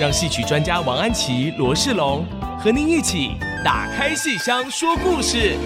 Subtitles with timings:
[0.00, 2.24] 让戏曲专家王安琪、罗世龙
[2.58, 5.56] 和您一起打开戏箱说故事。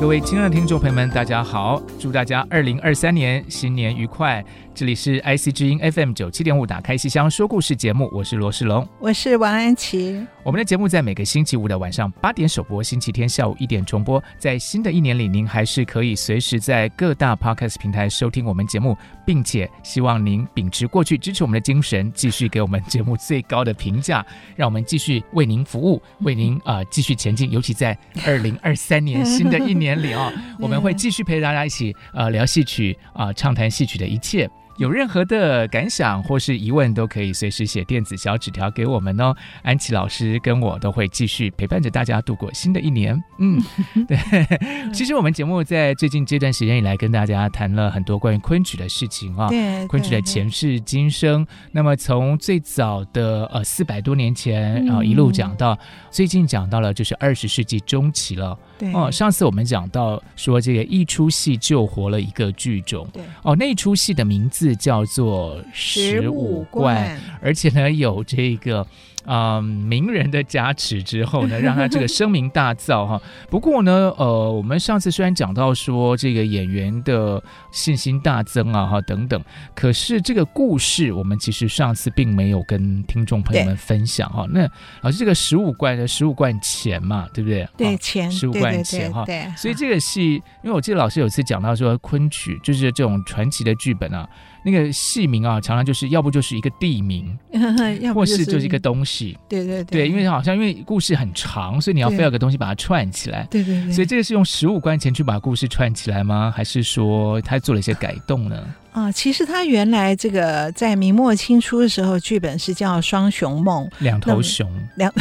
[0.00, 1.80] 各位亲爱的听众朋友们，大家好！
[1.98, 4.44] 祝大家二零二三年新年愉快。
[4.74, 10.26] 这里是 IC 之音 FM 九七点五，打开西厢说故事节目，我是罗世龙，我是王安琪。
[10.42, 14.20] 我们的节目在每个星期五的晚上八点首播，星期天下午一点重播。
[14.36, 27.48] 在新的一年里，您还是可以随时在各大 Podcast 平台收听我们节目，并且希望您秉持过去支持我们的精神，继续给我们节目最高的评价，让我们继续为您服务，为您啊、呃、继续前进。
[27.48, 27.96] 尤其在
[28.26, 34.50] 二零二三年新的一年里啊， 我们会继续陪大家一起呃聊戏曲啊、呃，畅谈戏曲的一切。
[34.76, 39.32] 有任何的感想或是疑问，都可以随时写电子小纸条给我们哦。
[39.62, 43.22] 安琪老师跟我都会继续陪伴着大家度过新的一年。
[43.38, 43.62] 嗯，
[44.08, 44.18] 对。
[44.92, 49.48] 其实我们节目在最近这段时间以来，跟大家谈了很多关于昆曲的事情啊、哦。
[49.48, 49.86] 对。
[49.86, 51.46] 昆曲的前世今生。
[51.70, 55.78] 那么从最早的呃四百多年前，然后、呃、一路讲到、嗯、
[56.10, 58.58] 最近讲到了就是二十世纪中期了。
[58.76, 58.92] 对。
[58.92, 63.06] 哦，上次我们讲到说这个一出戏救活了一个剧种。
[63.12, 63.22] 对。
[63.42, 64.63] 哦，那一出戏的名字。
[64.64, 68.86] 字叫做十五贯，而且呢有这个。
[69.26, 73.18] 啊、嗯，名人的加持之后呢， 让他这个声名大噪哈。
[73.48, 79.42] 不过呢，呃，我们上次虽然讲到说这个演员的信心大增啊哈等等，
[79.74, 84.46] 可是这个故事我们其实上次并没有跟听众朋友们分享哈。
[84.50, 87.66] 那老师这个十五贯的十五贯钱嘛，对不对？
[87.78, 89.24] 对，钱十五贯钱哈。
[89.24, 94.28] 对，所以这个戏，因为我记得老师有次讲到说，昆曲就是这种传奇的剧本啊。
[94.64, 97.38] 那个戏名啊，常常就是要不就是一个地名，
[98.14, 99.36] 或是就是一个东西。
[99.48, 103.46] 对对对，对，因为好像因为故事很长，所以你要非要个东西把它串起来。
[103.50, 103.92] 对对对。
[103.92, 106.52] 所以这个是用十五贯钱去把故事串起来吗？
[106.56, 108.64] 还是说他做了一些改动呢？
[108.92, 114.70] 啊，其实他原来这个在明末清初的时候，剧本是叫《双雄梦》，两头熊。
[114.96, 115.12] 两。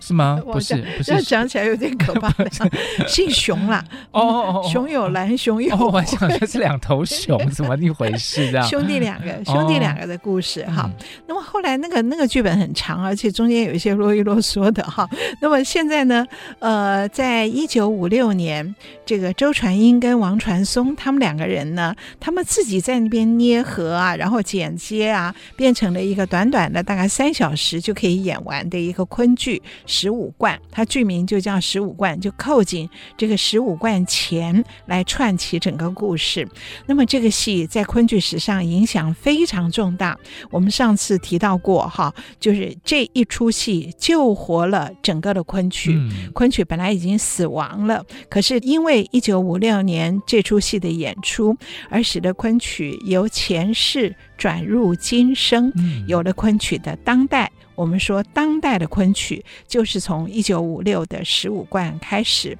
[0.00, 0.40] 是吗？
[0.44, 2.32] 不是，不是，讲起来有点可怕。
[3.06, 5.76] 姓熊啦，哦哦哦，熊有蓝，熊有。
[5.76, 8.50] 我想说是两头熊，怎么一回事？
[8.50, 10.90] 这样兄弟两个，兄弟两个的故事哈。
[11.26, 15.08] 那么后来那个那个剧本很长，而且中间有一些啰里啰嗦的哈。
[15.40, 16.26] 那么现在呢，
[16.60, 29.60] 呃，在一九五六年，这个周传英跟王传松他们两个人呢，他们自己在那边捏合啊，然后剪接啊，变成了一个短短的大概三小时就可以演完的一个昆剧。
[29.98, 36.46] 十五贯，它剧名就叫十五贯，就扣紧这个十五贯钱来串起整个故事。
[36.86, 40.16] 那么这个戏在昆剧史上影响非常重大。
[40.52, 45.94] 我们上次提到过哈，就是这一出戏救活了整个的昆曲。
[45.94, 51.56] 嗯、昆曲本来已经死亡了，可是因为一九五六年这出戏的演出，
[51.90, 55.72] 而使得昆曲由前世转入今生，
[56.06, 57.50] 有了昆曲的当代。
[57.78, 62.58] 我们说当代的昆曲就是从一九五六的十五贯开始，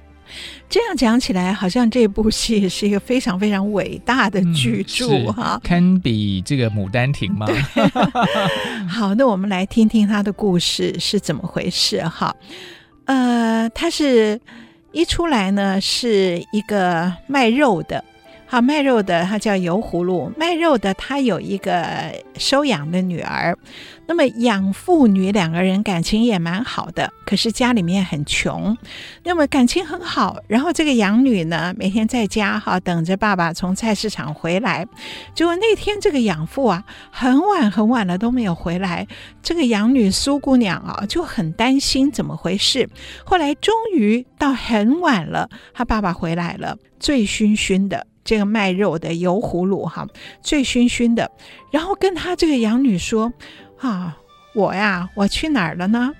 [0.69, 7.45] 这样讲起来，好像这部戏是一个非常非常伟大的巨著哈，堪比这个《牡丹亭》吗？
[8.87, 12.33] 好，那我们来听听他的故事是怎么回事哈。
[13.03, 14.39] 呃，他是
[14.93, 18.05] 一出来呢，是一个卖肉的。
[18.51, 23.55] 好，卖肉的他叫油葫芦，卖肉的他有一个收养的女儿，
[24.07, 28.75] 那么养父女两个人感情也蛮好的，可是家里面很穷，
[29.23, 34.83] 那么感情很好，然后这个养女呢，每天在家哈等着爸爸从菜市场回来，
[35.35, 39.05] 结果那天这个养父啊很晚很晚了都没有回来，
[39.43, 42.89] 这个养女苏姑娘啊就很担心怎么回事，
[43.23, 48.07] 后来终于到很晚了，她爸爸回来了，醉醺醺的。
[48.29, 50.07] 这个卖肉的油葫芦哈，
[50.43, 51.31] 醉醺醺的，
[51.71, 53.33] 然后跟他这个养女说
[53.81, 54.15] ：“啊，
[54.53, 56.13] 我呀，我去哪儿了呢？”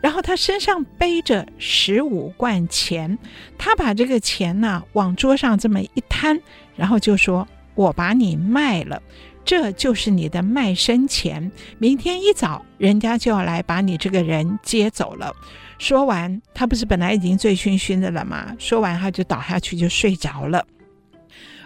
[0.00, 3.18] 然后他身上背着十五贯钱，
[3.58, 6.40] 他把这个钱呢往桌上这么一摊，
[6.76, 9.02] 然后就说：“我把你卖了。”
[9.44, 15.34] 这就是你的卖身钱，明天一早人家就要来把你这个人接走了。”
[15.78, 18.54] 说完，他不是本来已经醉醺醺的了吗？
[18.56, 20.64] 说完，他就倒下去就睡着了。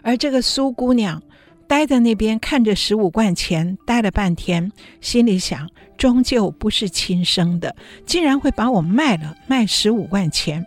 [0.05, 1.21] 而这个苏姑娘
[1.67, 4.71] 待在那边看着十五贯钱，待了半天，
[5.01, 7.75] 心里想：终究不是亲生的，
[8.07, 10.65] 竟然会把我卖了，卖十五贯钱。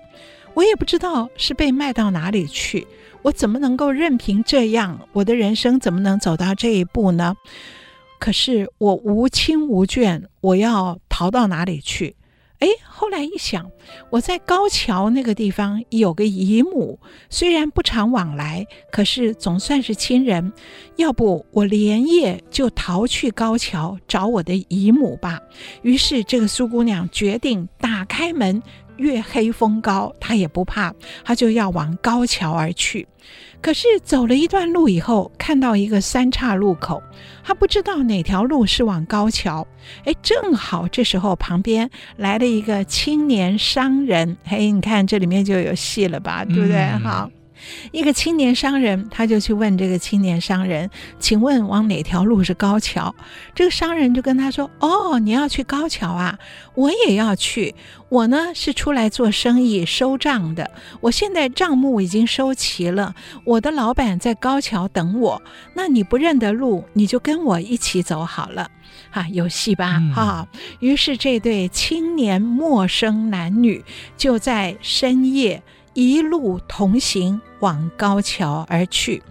[0.55, 2.87] 我也不知道是被卖到哪里去，
[3.21, 5.07] 我怎么能够任凭这样？
[5.13, 7.35] 我的人生怎么能走到这一步呢？
[8.19, 12.15] 可是我无亲无眷，我要逃到哪里去？
[12.59, 13.69] 哎，后来一想，
[14.09, 16.99] 我在高桥那个地方有个姨母，
[17.29, 20.51] 虽然不常往来，可是总算是亲人。
[20.95, 25.39] 要不我连夜就逃去高桥找我的姨母吧。
[25.83, 28.61] 于是这个苏姑娘决定打开门。
[28.97, 33.07] 月黑风高，他也不怕，他就要往高桥而去。
[33.61, 37.01] 可是走了一段路以后，看到一个三岔路口，
[37.43, 39.67] 他不知道哪条路是往高桥。
[40.05, 44.37] 哎，正好这时候旁边来了一个青年商人。
[44.43, 46.45] 嘿，你看这里面就有戏了吧？
[46.45, 46.77] 对不对？
[46.77, 47.31] 嗯、好。
[47.91, 50.89] 一个青年商人，他就去问这个青年商人
[51.19, 53.15] ：“请问往哪条路是高桥？”
[53.55, 56.37] 这个商人就跟他说：“哦，你要去高桥啊？
[56.75, 57.75] 我也要去。
[58.09, 60.71] 我呢是出来做生意收账的。
[61.01, 63.13] 我现在账目已经收齐了，
[63.43, 65.41] 我的老板在高桥等我。
[65.73, 68.71] 那你不认得路，你就跟我一起走好了。
[69.11, 70.01] 哈、啊，有戏吧？
[70.15, 70.59] 哈、嗯。
[70.79, 73.83] 于是这对青年陌生男女
[74.15, 75.61] 就在深夜。
[75.97, 79.23] 一路同行往高桥而去，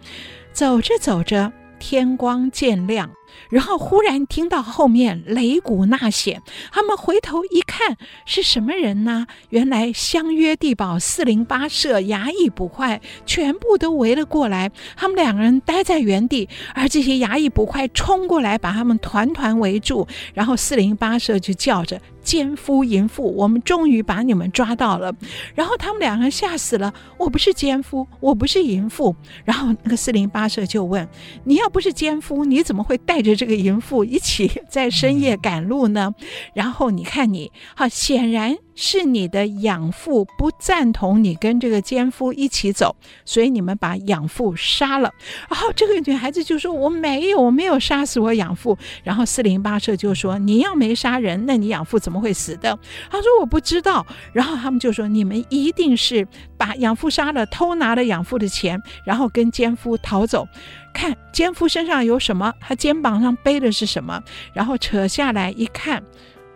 [0.53, 3.09] 走着走着，天光渐亮。
[3.51, 6.43] 然后忽然听到后面擂鼓呐响，
[6.73, 9.29] 他们回头一看，是什么人呢？
[9.51, 22.01] 原来相约地保四邻八舍衙役捕快全部都围了过来，他们两个人待在原地，而这些衙役捕快冲过来把他们团团围住，然后四邻八舍就叫着。
[22.27, 25.15] 奸夫淫妇，我们终于把你们抓到了。
[25.55, 26.93] 然后他们两个人吓死了。
[27.19, 29.15] 我不是奸夫，我不是淫妇。
[29.45, 31.09] 然后那个四邻八舍就问
[31.47, 36.13] ：“你要不是奸夫，你怎么会带着这个淫妇一起在深夜赶路呢？”
[36.53, 38.57] 然后你看你，好显然。
[38.77, 42.95] 是你的养父不赞同你跟这个奸夫一起走，
[43.25, 45.11] 所以你们把养父杀了。
[45.49, 52.79] 然后这个女孩子就说：“我没有，我没有杀死我养父。”然后四邻八舍就说：“你要没杀人，那你养父怎么会死的？”
[53.11, 56.29] 他说：“我不知道。”然后他们就说：“你们一定是
[56.59, 60.47] 把养父杀了，偷拿了养父的钱，然后跟奸夫逃走。
[60.93, 62.53] 看奸夫身上有什么？
[62.61, 64.23] 他肩膀上背的是什么？
[64.53, 66.03] 然后扯下来一看，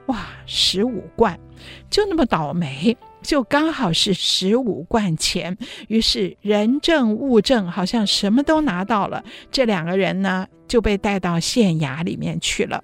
[0.07, 1.39] 哇，十五贯。”
[1.91, 5.57] 就那么倒霉，就刚好是十五贯钱。
[5.89, 12.83] 于是人证物证好像什么都拿到了，这两个人呢就被带到县衙里面去了。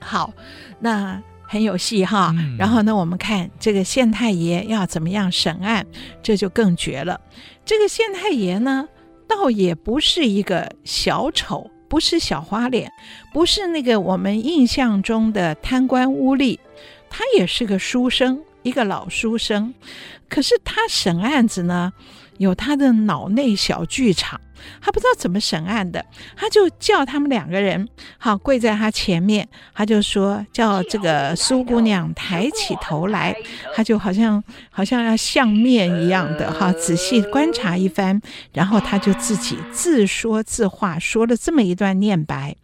[0.00, 0.32] 好，
[0.80, 2.34] 那很有戏哈。
[2.36, 5.86] 嗯、然后呢，我们看这个县太爷要怎么样审案，
[6.22, 7.20] 这就更绝了。
[7.64, 8.88] 这个县太爷呢，
[9.26, 12.90] 倒也不是一个小丑，不是小花脸，
[13.32, 16.58] 不是那个我们印象中的贪官污吏。
[17.16, 19.72] 他也是个书生，一个老书生，
[20.28, 21.92] 可是他审案子呢，
[22.38, 24.40] 有他的脑内小剧场，
[24.80, 26.04] 他不知道怎么审案的，
[26.36, 27.88] 他就叫他们两个人
[28.18, 33.32] 好跪在他前面，他就说叫这个苏姑娘抬起头来，
[33.76, 38.20] 他就好像好像要相面一样的哈，仔细观察一番，
[38.52, 42.56] 然后他就自己自说自话，说了这么一段念白。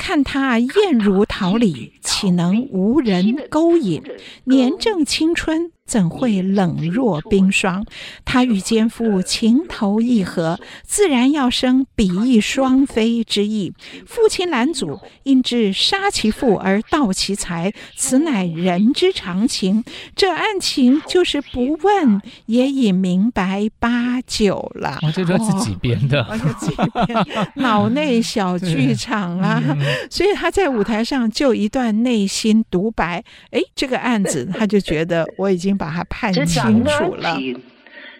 [0.00, 4.02] 看他艳如桃李，岂能无人勾引？
[4.44, 5.72] 年正青春。
[5.90, 7.84] 怎会冷若冰霜？
[8.24, 13.72] 他与奸夫情投意合，自然要生比翼双飞之意。
[14.06, 19.82] 父亲拦阻，因知杀其父而盗其财，此乃人之常情。
[20.14, 25.00] 这案情就是不问也已明白八九了。
[25.02, 29.60] 我这都是自己编的，哦、自己编 脑内小剧场啊！
[29.66, 29.76] 嗯、
[30.08, 33.24] 所以他在舞台上就一段内心独白。
[33.50, 35.79] 哎，这个案子他就觉得我已经。
[35.80, 37.34] 把他判清楚了，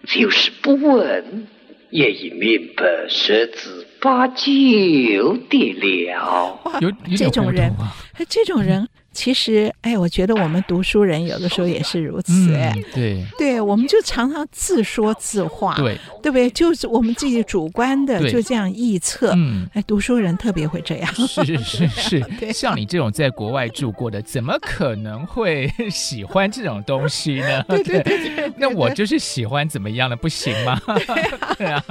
[0.06, 1.46] 就是不问
[1.90, 4.42] 也已明白十之八九
[5.50, 6.58] 的了。
[6.80, 7.70] 有，有这种人，
[8.30, 8.88] 这种人
[9.20, 12.54] 其实，哎，我觉得我们读书人有的时候也是如此。
[12.54, 16.48] 哎、嗯，对，对对，我们就常常自说自话，对，对不对？
[16.48, 19.34] 就是我们自己主观的就这样臆测。
[19.36, 21.14] 嗯，哎，读书人特别会这样。
[21.14, 27.62] 是是 是，对像你这种在国外住过的，怎么可能会 喜欢这种东西呢？
[27.68, 30.80] 对对对对，那我就是喜欢怎么样的，不行吗？
[31.58, 31.84] 对啊。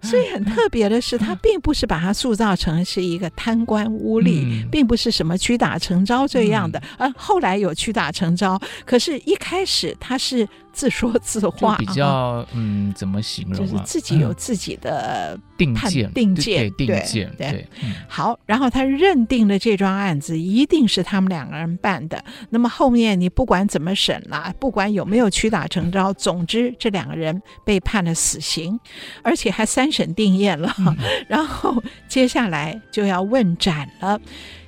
[0.00, 10.48] 所以很特别的是，他并不是把它塑造成是一个贪官污吏，嗯、并不是什么屈打成招这样的，呃、嗯、后来有屈打成招，可是一开始他是。
[10.76, 13.54] 自说自话，比较嗯，怎么形容？
[13.54, 17.66] 就是自己有自己的定见，定见，定见，对。
[18.06, 22.22] 好，然后他认定了这桩案子一定是他们两个人办的。
[22.50, 28.78] 那么后面你不管怎么审了，不管有没有屈打成招，总之这两个人被判了死刑，
[29.22, 30.70] 而且还三审定验了。
[31.26, 34.20] 然后接下来就要问斩了。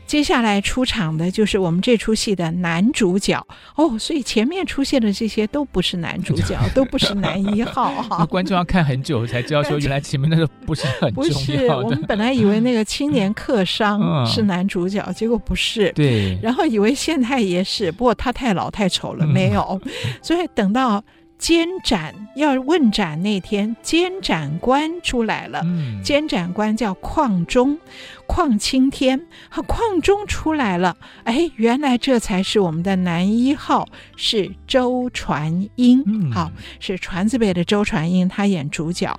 [0.09, 3.47] 接下来出场的就是我们这出戏的男主角
[3.77, 8.25] 哦，所以前面出现的这些都不是男主角， 都不是男一号哈。
[8.25, 11.35] 观众要看很久才知道说，原来前面那个不是很重要的。
[11.35, 15.93] 不是，我们本来以为那个青年客商是男主角，嗯、结果不是。
[15.93, 16.39] 对。
[16.43, 19.79] 然后以为县太爷是，不过他太老太丑了，没有。
[19.85, 21.05] 嗯、所以等到。
[21.39, 25.63] 监斩要问斩那天，监斩官出来了。
[25.65, 27.79] 嗯、监斩官叫邝忠，
[28.27, 29.27] 邝青天。
[29.49, 30.97] 和邝忠出来了。
[31.25, 36.03] 哎，原来这才是我们的男一号，是周传英。
[36.07, 39.19] 嗯、好，是传字辈的周传英，他演主角，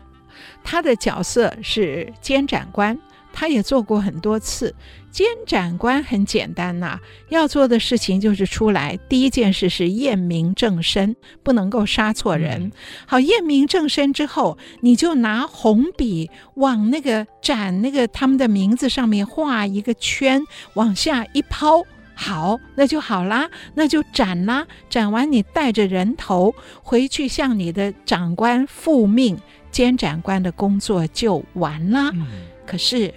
[0.63, 2.99] 他的角色是监斩官。
[3.31, 4.74] 他也做过很多次。
[5.12, 12.65] 监斩官很简单呐、啊，要做的事情就是出来，第一件事是验明正身，不能够杀错人。
[12.65, 12.71] 嗯、
[13.07, 20.43] 好，验明正身之后，你就拿红笔往那个斩那个他们的名字上面画一个圈，
[20.75, 21.83] 往下一抛，
[22.13, 24.67] 好，那就好啦，那就斩啦。
[24.91, 29.39] 斩完你带着人头回去向你的长官复命，
[29.71, 32.12] 监斩官的工作就完了。
[32.13, 32.27] 嗯、
[32.69, 33.11] 可是。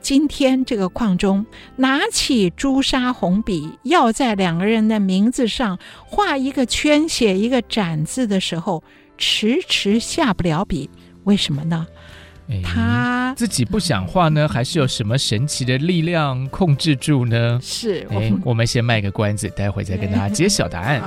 [0.00, 8.82] 今天这个矿中拿起朱砂红笔，要在两个人的名字上画一个圈，写一个“展”字的时候，
[9.16, 10.90] 迟迟下不了笔。
[11.22, 11.86] 为什么呢？
[12.64, 17.60] 他自己不想画呢，还是有什么神奇的力量控制住呢？
[17.62, 21.00] 是，我们我们先卖个关子，待会再跟大家揭晓答案。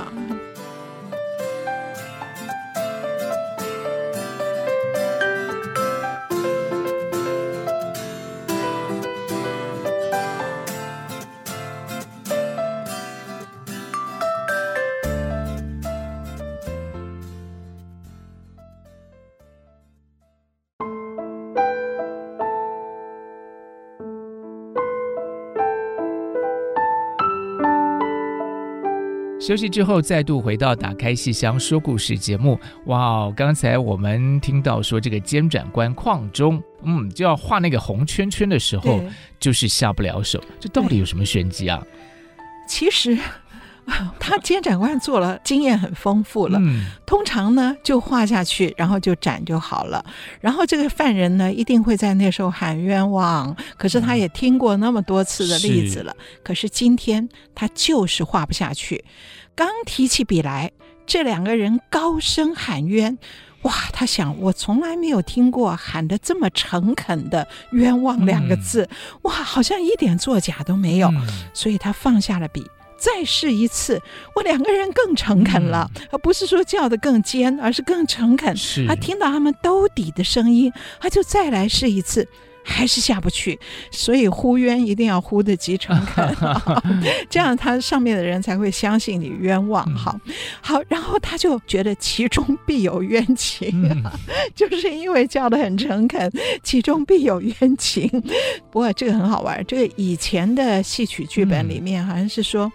[29.46, 32.58] 休息之后，再度回到打开戏箱说故事节目。
[32.86, 39.00] 哇，刚才我们听到说这个监斩官矿中，嗯，就要画那个红圈圈的时候，
[39.38, 40.42] 就是下不了手。
[40.58, 41.80] 这到底有什么玄机啊？
[42.68, 43.16] 其实。
[44.18, 46.58] 他监斩官做了，经验很丰富了。
[46.60, 50.04] 嗯，通常呢就画下去，然后就斩就好了。
[50.40, 53.56] 然后这个犯人呢一定会在那时候喊冤枉。
[53.76, 56.12] 可是他也听过那么多次的例子了。
[56.18, 59.04] 嗯、是，可是今天他就是画不下去。
[59.54, 60.72] 刚提起笔来，
[61.06, 63.16] 这两个人高声喊冤。
[63.62, 68.82] 哇，他想我从来没有听过喊得这么诚恳的“冤枉”两个字。
[68.90, 71.08] 嗯、哇，好像一点作假都没有。
[71.08, 72.64] 嗯、所以他放下了笔。
[73.06, 74.02] 再试一次，
[74.34, 78.52] 我两个人更诚恳了，而、嗯、不是说叫的更尖，而是更诚恳。
[78.88, 82.26] 他听到他们兜底的声音，他就再来试一次。
[82.68, 83.56] 还是下不去，
[83.92, 86.36] 所以呼冤一定要呼得极诚恳，
[87.30, 89.88] 这样他上面的人才会相信你冤枉。
[89.94, 90.18] 好，
[90.60, 94.02] 好，然后他就觉得其中必有冤情，嗯、
[94.52, 96.28] 就是因为叫得很诚恳，
[96.64, 98.10] 其中必有冤情。
[98.72, 102.70] 不过这个很好玩，这个以前的戏曲剧本里面好像是说，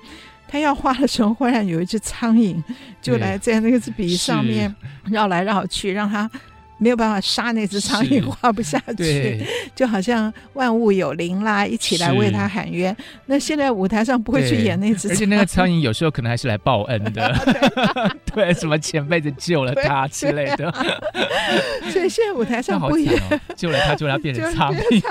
[0.48, 2.63] 他要画的时候，忽然有一只苍蝇
[3.01, 4.74] 就来在那个笔上面
[5.05, 6.31] 绕来绕去，让他。
[6.81, 9.45] 没有办法杀那只苍蝇，画不下去，
[9.75, 12.95] 就好像万物有灵啦，一起来为他喊冤。
[13.27, 17.31] 那现在舞台上不会去演那只苍蝇，而且那个苍蝇有时候可能还是来报恩的，
[18.33, 20.73] 对，什么前辈子救了他之类的。
[21.91, 23.13] 所以现在舞台上不演，
[23.55, 25.03] 救了他，就让他变成 苍蝇。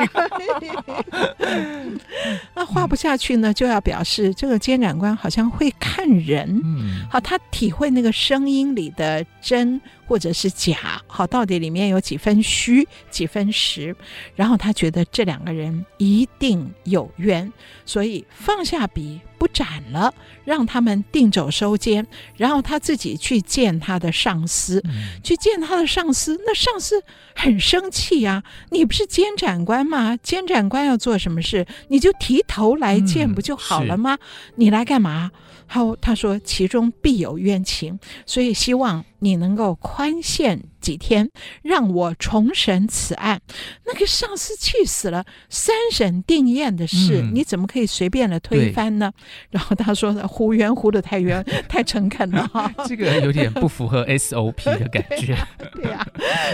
[2.57, 9.81] 那画不下去呢，就要表示这个监斩官好像会看人，嗯，好，他体会那个声音里的真。
[10.11, 13.95] 或者是假，好，到底里面有几分虚，几分实？
[14.35, 17.53] 然后他觉得这两个人一定有冤，
[17.87, 20.13] 所以放下笔，不斩了，
[20.45, 22.07] 让他们定走收监，
[22.37, 26.39] 然后他自己去见他的上司，嗯、去见他的上司。
[26.45, 27.03] 那上司
[27.35, 30.15] 很生气呀、啊，你不是监斩官吗？
[30.23, 34.15] 监斩官要做什么事，你就提头来见不就好了吗？
[34.21, 35.31] 嗯、你来干嘛？
[35.67, 41.31] 好，他说其中必有冤情，所以希望你能够宽限几天，
[41.63, 43.41] 让我重审此案。
[43.87, 49.13] 那个上司气死了，三审定验的事，嗯、你怎么可以随便的推翻呢？
[49.51, 55.37] 然后他说的糊冤糊的太冤， 太诚恳了哈， 这个有点不符合 SOP 的感觉。
[55.75, 56.07] 对呀、啊，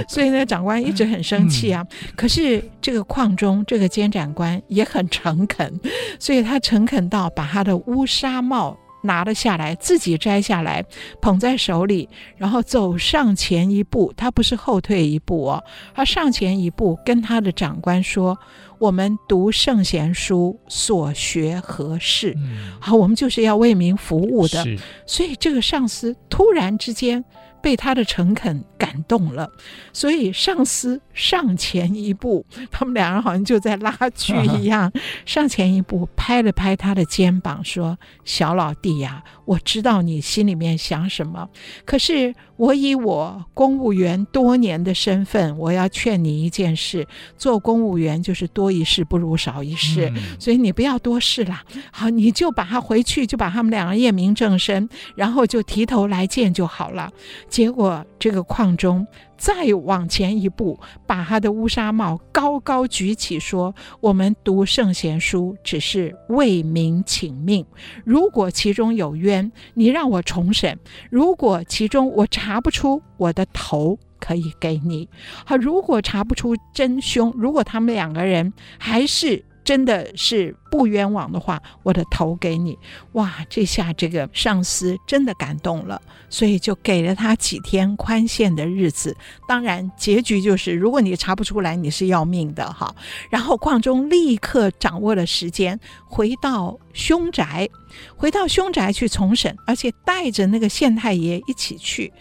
[0.09, 1.87] 所以呢，长官一直很生气啊。
[1.91, 5.81] 嗯、可是这个矿中这个监斩官也很诚恳，
[6.19, 8.77] 所以他诚恳到把他的乌纱帽。
[9.07, 10.85] 拿了下来，自己摘下来，
[11.23, 14.13] 捧在手里，然后走上前一步。
[14.17, 18.37] 他不是后退一步哦，他上前一步，跟他的长官说
[18.79, 22.35] ：“我们读圣贤书，所学何事？
[22.37, 24.67] 嗯、好，我们就是要为民服务的。
[25.07, 27.25] 所以这个上司突然之间。”
[27.67, 29.51] 被他的诚恳感动了，
[29.93, 34.93] 所以上司上前一步， 他们两人好像就在拉锯一样，
[35.27, 41.49] 上前一步拍了拍他的肩膀，说：“小老弟呀，我知道你心里面想什么，
[41.85, 51.63] 可是我以我公务员多年的身份，我要劝你一件事：做公务员就是多一事不如少一事，所以你不要多事了。
[51.91, 57.11] 好，你就把他回去，就把他们两个验明正身，然后就提头来见就好了。”
[57.49, 59.07] 结果这个矿中
[59.37, 67.65] 再往前一步，把他的乌纱帽高高举起，说：“我们读圣贤书，只是为民请命。
[68.05, 70.75] 如果其中有冤，你让我重审；
[71.11, 75.09] 如果其中我查不出，我的头可以给你。
[75.45, 82.79] 好，如果查不出真凶，如果他们两个人还是……”真的是不冤枉的话，我的头给你。
[83.15, 89.17] 哇，这下这个上司真的感动了，所以就给了他几天宽限的日子。
[89.49, 92.95] 当然，结局就是如果你查不出来，你是要命的哈。
[93.29, 97.69] 然后矿中立刻掌握了时间，回到凶宅，
[98.15, 102.13] 回到凶宅去重审，而且带着那个县太爷一起去。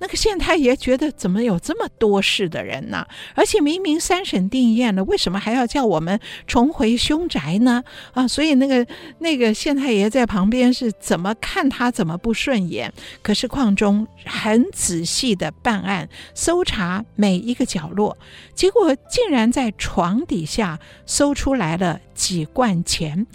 [0.00, 3.06] 那个县太爷觉得怎么有这么多事的人呢？
[3.34, 7.82] 而且明明三审定验了，为什么还要叫我们重回凶宅呢？
[8.12, 8.86] 啊，所以那个
[9.18, 12.92] 那个县太爷在旁边是怎么看他怎么不顺眼。
[13.22, 18.16] 可是矿中很仔细的办案，搜查每一个角落，
[18.54, 23.26] 结果竟然在床底下搜出来了几罐钱。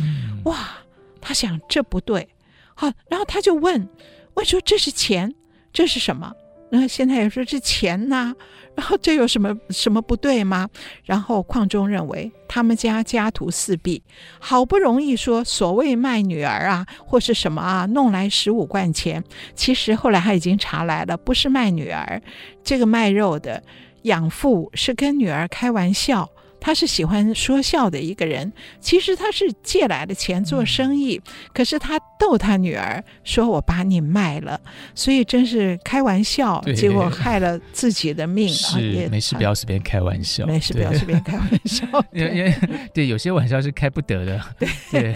[0.45, 0.77] 哇，
[1.19, 2.29] 他想这不对，
[2.73, 3.89] 好，然后他就问，
[4.35, 5.35] 问说这是钱，
[5.71, 6.33] 这是什么？
[6.75, 8.33] 那现在也说这钱呐、
[8.73, 10.67] 然后这有什么什么不对吗？
[11.03, 14.01] 然后矿中认为他们家家徒四壁，
[14.39, 22.19] 好不容易说所谓卖女儿啊，或是什么啊，弄来十五贯钱，其实后来他已经查来了，不是卖女儿，
[22.63, 23.61] 这个卖肉的
[24.01, 26.27] 养父是跟女儿开玩笑。
[26.63, 28.49] 他是喜欢说笑的一个人，
[28.79, 34.57] 其实他是借来的钱做生意，嗯、可是他逗他女儿说：“我把你卖了。”
[34.95, 38.47] 所以真是开玩笑，结果害了自己的命。
[38.47, 40.45] 是，也没事，不要随便开玩笑。
[40.45, 41.85] 没事，不要随便开玩笑。
[42.15, 42.55] 因为
[42.93, 44.39] 对，有些玩笑是开不得的。
[44.55, 45.15] 对，对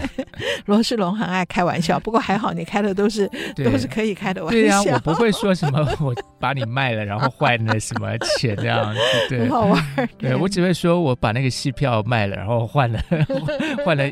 [0.66, 4.60] 罗世龙很爱开玩笑，不过还好你开的都是都是可以开的玩笑。
[4.60, 9.00] 对呀、啊，我不会说什么我把你卖了，然后换了什么钱这样子。
[9.30, 10.08] 对， 很好玩。
[10.18, 13.00] 对，我只会说我把那个戏票卖了，然后换了
[13.84, 14.04] 换了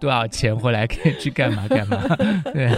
[0.00, 1.98] 多少钱回来，可以去干嘛干嘛？
[2.52, 2.70] 对，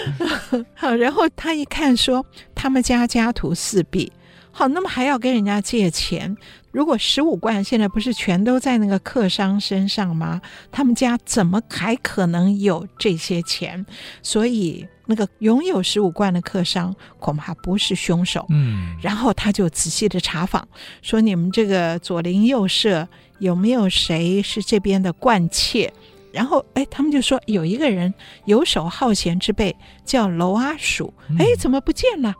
[0.74, 4.12] 好，然后他一看说他们家家徒四壁，
[4.50, 6.36] 好，那么还要跟人家借钱？
[6.70, 10.40] 如果十五贯现在不是全都在那个客商身上吗？
[10.70, 13.84] 他们家怎么还可能有这些钱？
[14.22, 18.44] 所以那个拥有十五贯的客商恐怕不是凶手。
[18.50, 20.68] 嗯，然后他就仔细的查访，
[21.00, 23.08] 说你们这个左邻右舍。
[23.38, 25.92] 有没有谁是这边的惯妾？
[26.32, 28.12] 然后，哎，他们就说有一个人
[28.44, 31.14] 游手好闲之辈，叫娄阿鼠。
[31.38, 32.34] 哎，怎么不见了？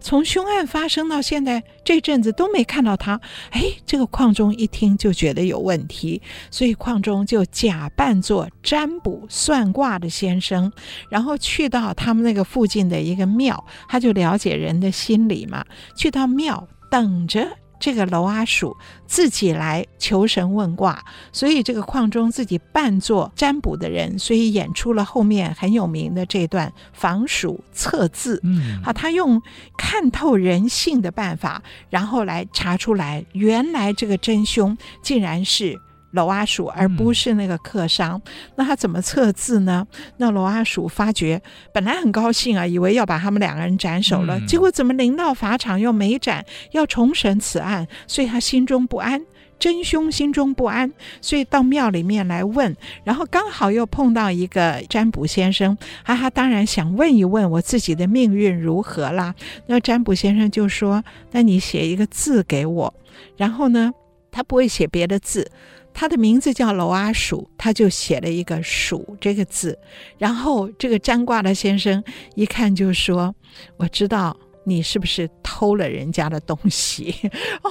[0.00, 3.20] 从凶案发生到现在这阵子都没看到他。
[3.50, 10.72] 哎，这个矿中一听就觉得有问题，所以矿中就假扮做占卜算卦的先生，
[11.08, 17.46] 然后去到他们那个附近的一个庙，他就了解人的心理嘛，去到庙等着。
[17.82, 18.76] 这个楼阿鼠
[19.08, 28.40] 自己来求神问卦，所以这个矿中自己扮作占卜的人，所以演出了后面很有名的这段防鼠测字。
[28.44, 29.42] 嗯，好，他用
[29.76, 35.76] 看透人性的办法，然后来查出来，原来这个真凶竟然是
[36.12, 38.20] 穠阿鼠，而不是那个客商。
[38.24, 39.86] 嗯、那他怎么测字呢？
[40.18, 49.20] 那穠阿鼠发觉，本来很高兴啊，以为要把他们两个人斩首了，嗯、结果怎么临到法场又没斩，要重审此案，所以他心中不安。
[49.58, 59.32] 真凶心中不安，所以到庙里面来问，然后刚好又碰到一个占卜先生，哈哈，当然想问一问我自己的命运如何啦。
[59.66, 62.92] 那占卜先生就说：“那你写一个字给我。”
[63.38, 63.92] 然后呢，
[64.32, 65.48] 他不会写别的字，
[65.94, 69.78] 他的名字叫娄阿鼠，他就写了一个“鼠”这个字。
[70.18, 72.02] 然后这个占卦的先生
[72.34, 73.34] 一看就说
[73.78, 77.14] ：“我知道。”你是不是偷了人家的东西？
[77.62, 77.70] 哦，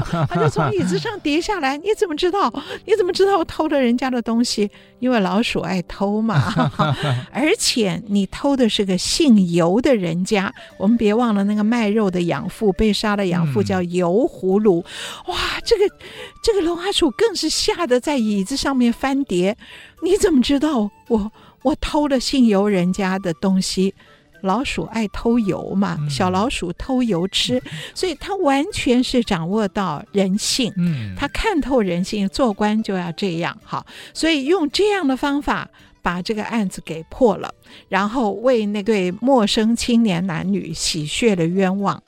[0.00, 1.76] 他他就从椅子上跌下来。
[1.76, 2.52] 你怎么知道？
[2.86, 4.70] 你怎么知道我偷了人家的东西？
[5.00, 6.70] 因为老鼠爱偷嘛。
[7.32, 10.52] 而且你偷的是个姓尤的人家。
[10.78, 14.84] 我们别忘了那个卖肉的养父，被杀的养父叫尤葫芦。
[15.26, 15.94] 哇，这个
[16.42, 19.56] 这个龙阿鼠更是吓得在椅子上面翻碟。
[20.02, 23.94] 你怎么知道我我偷了姓尤人家的东西？
[24.42, 27.62] 老鼠爱偷油嘛，小老鼠偷油吃，嗯、
[27.94, 35.68] 所以他完全是掌握到人性，嗯，他看透人性，做官就要这样，好，所以用这样的方法
[36.02, 37.52] 把这个案子给破了，
[37.88, 42.02] 然后为那对陌生青年男女洗血了冤枉，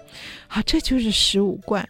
[0.47, 1.87] 好，这就是十五贯。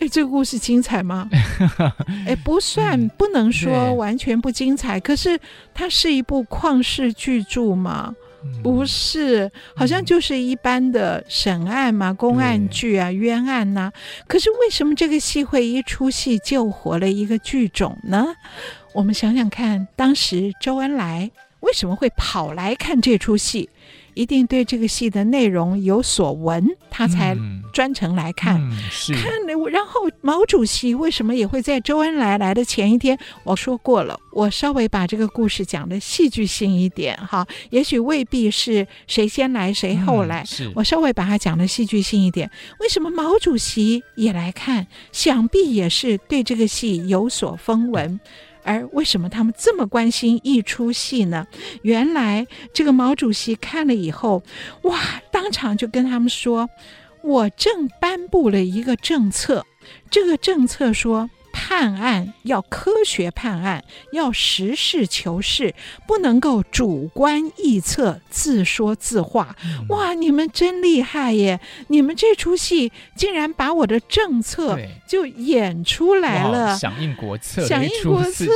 [0.00, 1.30] 哎，这个故事精彩吗？
[2.26, 5.38] 哎，不算，嗯、不能说完全不精彩，可是
[5.72, 8.12] 它是一部旷世巨著吗？
[8.62, 13.92] 不是，好像就是一般的审案嘛，嗯、公案剧啊，冤案呐、啊。
[14.26, 18.26] 可是为什么这个戏会一出戏救活了一个剧种呢？
[18.92, 21.30] 我们想想看，当时周恩来
[21.60, 23.68] 为什么会跑来看这出戏？
[24.14, 27.36] 一定对这个戏的内容有所闻，他才
[27.72, 28.60] 专程来看。
[28.60, 33.18] 嗯嗯、看了，然后毛主席为什么也会在周恩来来的前一天？
[33.42, 42.50] 我说过了，我稍微把这个故事讲的戏剧性一点哈，也许未必是谁先来谁后来，嗯、我稍微把它讲的戏剧性一点。
[42.80, 44.86] 为什么毛主席也来看？
[45.12, 48.20] 想必也是对这个戏有所风闻。
[48.64, 51.46] 而为什么他们这么关心一出戏呢？
[51.82, 54.42] 原来这个毛主席看了以后，
[54.82, 54.98] 哇，
[55.30, 56.68] 当场就跟他们说
[57.22, 59.64] ：“我正颁布了一个政策，
[60.10, 65.72] 这个政策说。”判案要科学判案，要实事求是，
[66.04, 69.54] 不能够主观臆测、自说自话。
[69.64, 71.60] 嗯、哇，你们真厉害耶！
[71.86, 78.46] 你们这出戏竟然把我的政策就演出来了，响应国策，响应国策。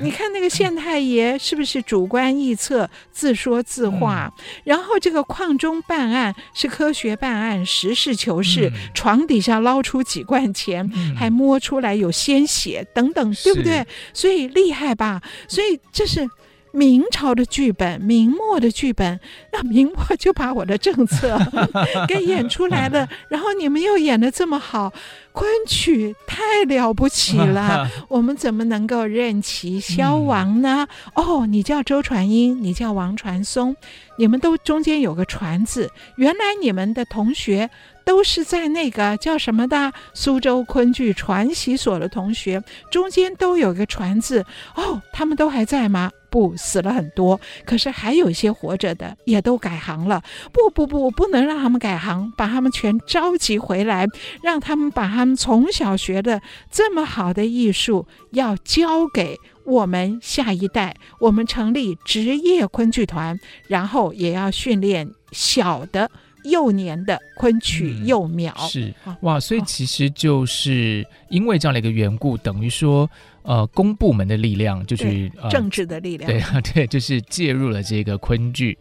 [0.00, 4.32] 你看那个县太爷是不是主观臆测、自说自话？
[4.38, 12.12] 嗯、然后这个矿中办案是科学办案、实事求是，嗯、床底下捞出几罐钱，嗯、还摸出来有。
[12.28, 13.86] 鲜血等等，对不对？
[14.12, 15.22] 所以厉害吧？
[15.48, 16.28] 所以这是
[16.72, 19.18] 明朝的剧本，明末的剧本，
[19.50, 21.38] 那明末就把我的政策
[22.06, 23.08] 给演出来了。
[23.30, 24.92] 然后你们又演得这么好，
[25.32, 30.86] 昆曲太了不起了， 我们怎么能够任其消亡呢？
[31.14, 33.74] 嗯、哦，你叫周传英，你叫王传松，
[34.18, 37.70] 你们都中间有个传字，原来你们的同学。
[38.08, 44.42] 都是在那个叫什么的苏州昆剧传习所的同学，中间都有个传字
[44.76, 46.10] 哦，他们都还在吗？
[46.30, 50.22] 不，死了很多，可是还有一些活着的，也都改行了。
[50.54, 54.06] 不不不，不能让他们改行，把他们全召集回来，
[54.42, 56.40] 让他们把他们从小学的
[56.70, 60.96] 这么好的艺术，要交给我们下一代。
[61.20, 66.10] 我们成立职业昆剧团，然后也要训练小的。
[66.50, 73.08] 幼年的昆曲幼苗、嗯、是哇，所以其实就是因为这样的一个缘故，哦、等于说，
[73.42, 78.76] 呃，公部门的力量就是政治的力量，对啊， 对，就是介入了这个昆剧，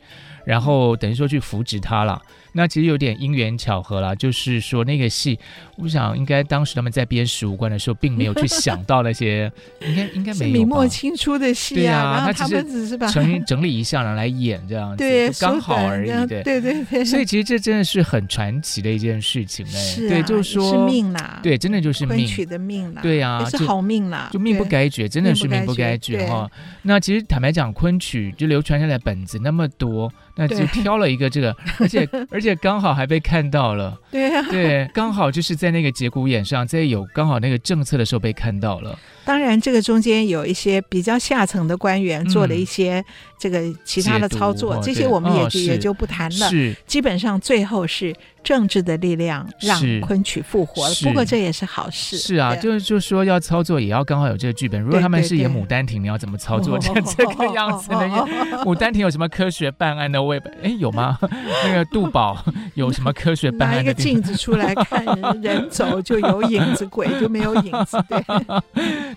[0.47, 2.21] 然后等于说去扶植他了。
[2.53, 5.37] 那其实有点因缘巧合啦，就是说那个戏，
[5.75, 17.05] 我想应该当时他们在编十五关的时候，并没有去想到那些，应该应该没有明末清初的戏啊，对啊，然后他们只是把整整理一下然后来演这样子，对，刚好而已，对对对对。
[17.05, 26.49] 所以其实这真的是很传奇的一件事情哎，是，对，就是说是命啦，对，真的就是命，昆曲的命啦，对啊，是好命啦，就命不该绝，真的是命不该绝哈。
[26.81, 33.17] 那其实坦白讲，昆曲就流传下来本子那么多，那就挑了一个这个， 而且而且刚好还被。
[33.27, 38.97] 看到了，对呀、啊，对，刚好就是在那个节骨眼上，在有刚好那个政策的时候被看到了。
[39.27, 43.03] 当然，这个中间有一些比较下层的官员做了一些
[43.37, 46.49] 这个其他的操作，这些我们也就、哦、也就不谈了。
[46.49, 50.95] 是，基本上最后是政治的力量让昆曲复活了。
[51.03, 52.17] 不过这也是好事。
[52.17, 54.81] 是啊，就是就是说要操作也要刚好有这个剧本。
[54.81, 57.99] 如果他们是演《牡丹亭》，你要怎么操作成这个样子呢？
[58.63, 60.41] 《牡丹亭》 有什么科学办案的位？
[60.63, 61.19] 哎，有吗？
[61.65, 62.41] 那个杜宝
[62.75, 63.83] 有什么科学办案的？
[63.83, 67.97] 拿一个镜子出来看人，人走就有影子，鬼就没有影子。
[68.07, 68.23] 对，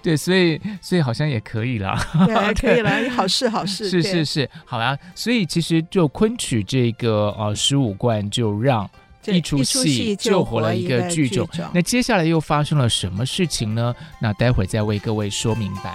[0.02, 1.98] 对，所以所以好像也可以啦。
[2.26, 3.88] 对， 可以了，好事好事。
[3.90, 4.98] 是是是，好啦。
[5.14, 8.88] 所以其实就昆曲这个呃十五贯，就让
[9.26, 11.48] 一出戏救活了一个剧种。
[11.74, 13.94] 那接下来又发生了什么事情呢？
[14.20, 15.94] 那待会儿再为各位说明白。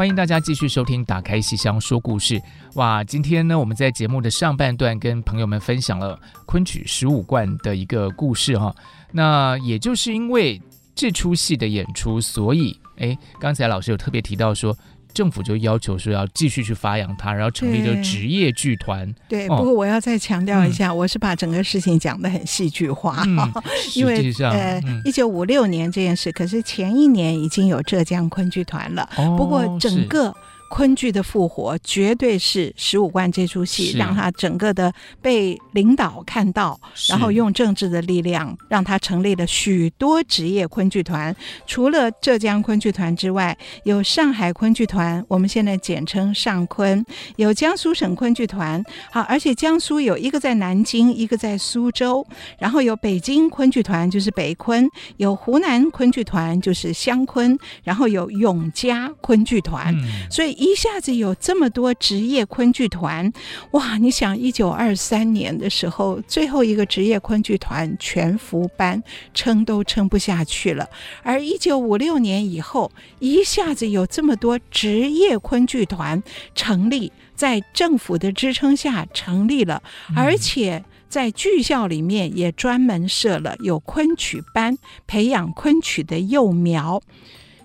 [0.00, 2.40] 欢迎大家继续收听《打开戏箱说故事》。
[2.76, 8.74] 哇，今天呢，我们在节目的上半段跟朋友们分享了昆曲十五贯的一个故事哈。
[9.12, 10.58] 那也就是因为
[10.94, 14.74] 这出戏的演出，所以哎，刚才老师有特别提到说。
[15.12, 19.12] 政府就要求说要继续去发扬它，然后成立了职业剧团。
[19.28, 23.52] 对，哦、不过我要再强调一下，嗯、我是把整个事情讲的很戏剧化，嗯、
[23.96, 29.08] 因为呃，一九五六年这件事，可是前一年已经有浙江昆剧团了。
[29.16, 30.34] 哦、不过整个。
[30.70, 36.78] 昆剧的复活绝对是十五贯这出戏，让他整个的被领导看到，
[37.08, 41.34] 然后用政治的力量让他成立了许多职业昆剧团。
[41.66, 47.02] 除了浙江昆剧团之外，有上海昆剧团，我们现在简称上昆；
[47.34, 48.80] 有江苏省昆剧团，
[49.10, 52.24] 好，而且江苏有一个在南京，一个在苏州，
[52.60, 60.59] 然后有北京昆剧团，就是北昆；有湖南昆剧团，就是湘昆，然后有永嘉昆剧团，嗯、所以。
[60.60, 63.32] 一下子有这么多职业昆剧团，
[63.70, 63.96] 哇！
[63.96, 70.86] 你想，一九二三年的时候，最后一个职业昆剧团全福班撑都撑不下去了，
[71.22, 76.22] 而一九五六年以后，一下子有这么多职业昆剧团
[76.54, 79.82] 成立，在政府的支撑下成立了，
[80.14, 87.00] 而且在剧校里面也专门设了有昆曲班，培养昆曲的幼苗。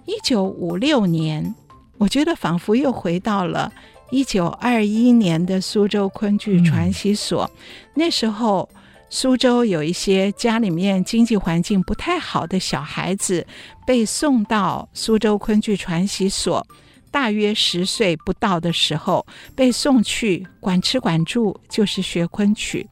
[0.06, 1.56] 一九五六年。
[1.98, 3.72] 我觉得仿佛又回到了
[4.12, 7.44] 一九二一年的苏州昆剧传习所。
[7.44, 7.52] 嗯、
[7.96, 8.70] 那时候，
[9.10, 13.46] 苏州有一些家里面经济环境不太好的小孩子，
[13.88, 16.66] 被送到苏州昆剧传习所，
[17.10, 22.90] 大约十岁不到的时候，被送去管吃管住，就是学昆曲。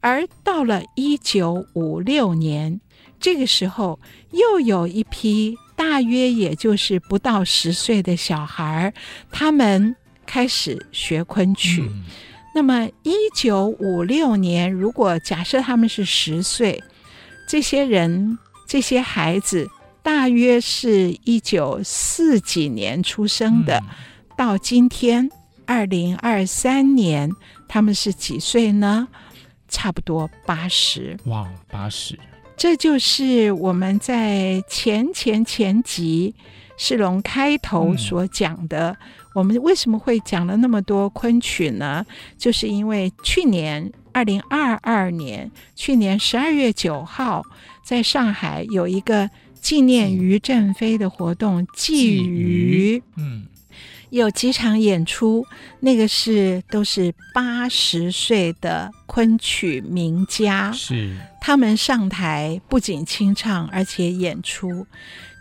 [0.00, 2.80] 而到了一九五六年，
[3.20, 4.00] 这个时候
[4.32, 5.56] 又有一批。
[5.76, 8.92] 大约也就是不到十岁的小孩，
[9.30, 11.82] 他们开始学昆曲。
[11.82, 12.04] 嗯、
[12.54, 16.82] 那么，一九五六年，如果假设他们是十岁，
[17.46, 19.68] 这些人、这些孩子，
[20.02, 23.94] 大约是一九四几年出生的，嗯、
[24.36, 25.30] 到今天
[25.66, 27.30] 二零二三年，
[27.68, 29.06] 他们是几岁呢？
[29.68, 31.16] 差不多八十。
[31.26, 32.18] 哇，八十。
[32.56, 36.34] 这就是我们在前前前集
[36.78, 38.90] 世龙开头所讲的。
[38.90, 38.96] 嗯、
[39.34, 42.04] 我们为什么会讲了那么多昆曲呢？
[42.38, 47.42] 就是因为去年二零二二年，去年十二月九号，
[47.84, 49.28] 在上海有一个
[49.60, 53.02] 纪念于振飞的活动，祭余。
[53.16, 53.46] 嗯。
[54.10, 55.44] 有几场演出，
[55.80, 64.86] 那个是都是八十岁的昆曲名家，是他们上台不仅清唱，而且演出。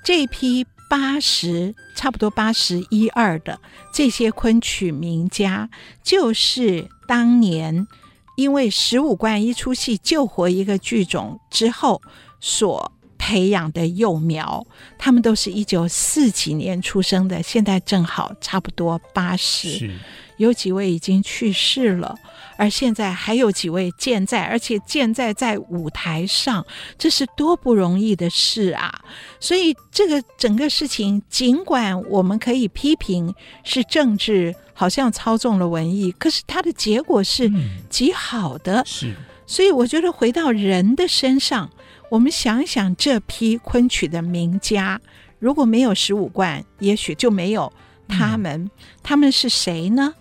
[0.03, 3.59] 这批八十差不多八十一二的
[3.93, 5.69] 这些昆曲名家，
[6.03, 7.87] 就是当年
[8.35, 12.01] 因为十五贯一出戏救活一个剧种之后
[12.39, 12.91] 所。
[13.25, 14.63] 培养的幼苗，
[14.99, 19.99] 他们都是一九四几年出生的，现在正好差不多八十是，
[20.37, 22.15] 有几位已经去世了，
[22.55, 26.63] 而现在还有几位健在，而且健在在舞台上，
[26.99, 28.93] 这是多不容易的事啊！
[29.39, 33.33] 所以这个整个事情，尽管我们可以批评
[33.63, 37.51] 是政治好像操纵了文艺，可是它的结果是
[37.89, 38.81] 极好的。
[38.81, 39.15] 嗯、是，
[39.47, 41.71] 所以我觉得回到人的身上。
[42.09, 44.99] 我们想想，这批昆曲的名家，
[45.39, 47.71] 如果没有十五贯，也许就没有
[48.07, 48.63] 他们。
[48.63, 48.71] 嗯、
[49.03, 50.13] 他们是谁呢？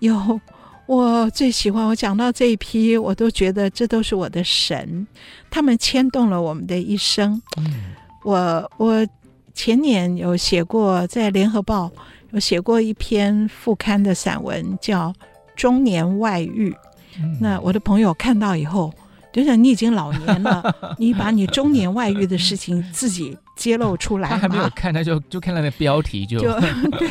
[0.00, 0.40] 有
[0.86, 1.86] 我最喜欢。
[1.86, 5.06] 我讲到这一批，我都觉得这都是我的神，
[5.50, 7.40] 他们牵动了我们的一生。
[7.56, 9.06] 嗯，我我
[9.54, 11.90] 前年有写过，在联合报
[12.32, 15.08] 有写过一篇副刊的散文，叫
[15.56, 16.70] 《中年外遇》。
[17.18, 18.92] 嗯，那我的朋友看到以后，
[19.34, 24.28] 就像你已经老年了，你把你中年外遇的事情自己揭露出来。
[24.28, 27.10] 他还没有看，他就就看了那标题就， 就对。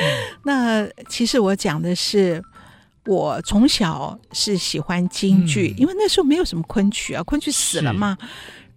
[0.44, 2.42] 那其实我讲的是，
[3.04, 8.16] 我从小是喜欢京剧，嗯，因为那时候没有什么昆曲啊，昆曲死了嘛。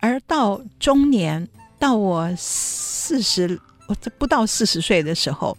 [0.02, 1.48] 而到中年，
[1.80, 5.58] 到我四十，我这不到四十岁的时候，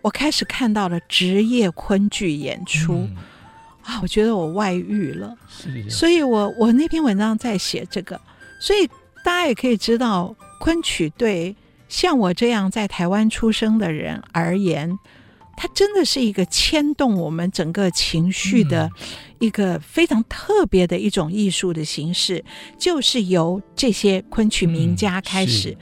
[0.00, 2.94] 我开始看到了职业昆剧演出。
[2.94, 3.16] 嗯
[3.88, 5.34] 啊，我觉得我外遇了，
[5.88, 8.20] 所以我我那篇文章在写这个，
[8.60, 8.86] 所以
[9.24, 11.56] 大家也可以知道，昆曲对
[11.88, 14.98] 像我这样在台湾出生的人而言，
[15.56, 18.90] 它真的是一个牵动我们整个情绪的
[19.38, 25.70] 一个非常特别的一种艺术的形式，嗯、就是由这些昆曲名家开始。
[25.70, 25.78] 嗯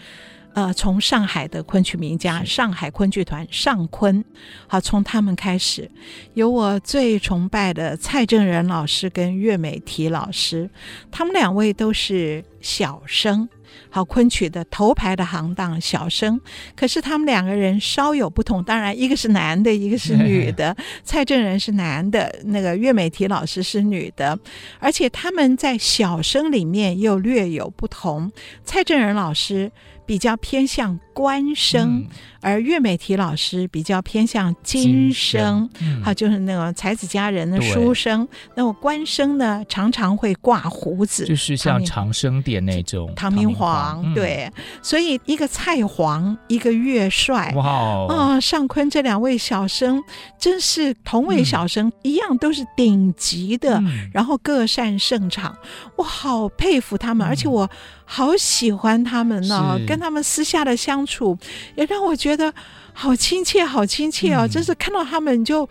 [0.56, 4.24] 呃，从上海的昆曲名家，上海昆剧团上昆，
[4.66, 5.90] 好，从他们开始，
[6.32, 10.70] 有我最崇拜的蔡正仁老师跟岳美缇老师，
[11.10, 13.46] 他们两位都是小生，
[13.90, 16.40] 好，昆曲的头牌的行当小生，
[16.74, 24.38] 可是他们两个人稍有不同，当然一个是男的，一个是女的， 蔡正仁是男的，那个岳美缇老师是女的，
[24.80, 28.32] 而且他们在小生里面又略有不同，
[28.64, 29.70] 蔡正仁老师。
[30.06, 32.06] 比较偏向官声，嗯，
[32.42, 35.66] 而岳美缇老师比较偏向金声，
[36.04, 38.28] 好，嗯，就是那种才子佳人的书生。
[38.54, 43.10] 那么官声呢，常常会挂胡子，就是像长生殿那种。
[43.16, 50.04] 唐明皇，明皇对，嗯，所以一个蔡皇，一个岳帅，哇哦，哦，上昆这两位小生，
[50.38, 55.56] 真是同为小生，嗯，一样都是顶级的，嗯，然后各擅胜场，
[55.96, 57.66] 我好佩服他们，嗯，而且我。
[58.08, 61.38] 好喜欢他们呢、哦，跟他们私下的相处
[61.76, 62.52] 也让我觉得
[62.92, 64.46] 好亲切，好亲切哦！
[64.46, 65.68] 真、嗯、是看到他们就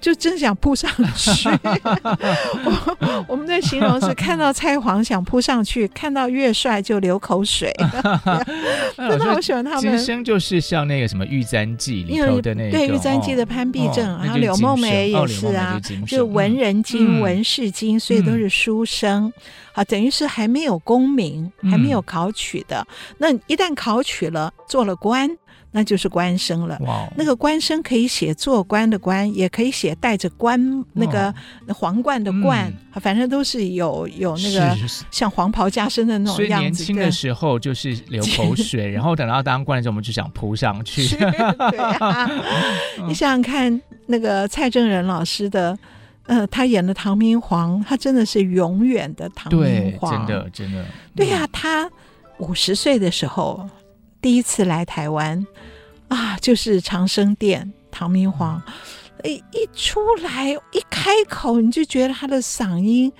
[0.00, 1.48] 就真想扑上去。
[2.64, 7.74] 我我们的形容是看到蔡黄想扑上去，看到岳帅就流口水。
[8.96, 9.80] 真的好喜欢他们。
[9.80, 19.26] 京声就是像那个什么《玉簪记》里头的那个，对《玉簪记》的潘必正，然后柳梦梅也是啊，哦、就文人精、嗯、文士精，所以都是书生。
[19.26, 19.32] 嗯
[19.72, 22.84] 啊，等于是还没有功名，还没有考取的。
[22.88, 25.30] 嗯、那一旦考取了，做了官，
[25.72, 26.78] 那就是官声了。
[26.80, 31.32] 哇，那个官声可以写做官的官，也可以写带着官那个
[31.68, 34.76] 皇冠的冠，嗯、反正都是有有那个
[35.10, 36.84] 像黄袍加身的那种样子。
[36.84, 41.06] 所以年轻的时候就是流口水，然后等到当官的时候，我们就想扑上去。
[41.16, 42.30] 对啊，
[43.06, 45.78] 你想想看，那个蔡正仁老师的。
[46.26, 50.84] 呃，他演的唐明皇，他真的是永远的唐明皇，真的真的。
[51.16, 51.90] 对呀、啊，他
[52.38, 53.68] 五十岁的时候
[54.20, 55.44] 第一次来台湾
[56.10, 58.62] 啊，就是长生殿唐明皇，
[59.24, 63.12] 一一出来一开口，你就觉得他的嗓音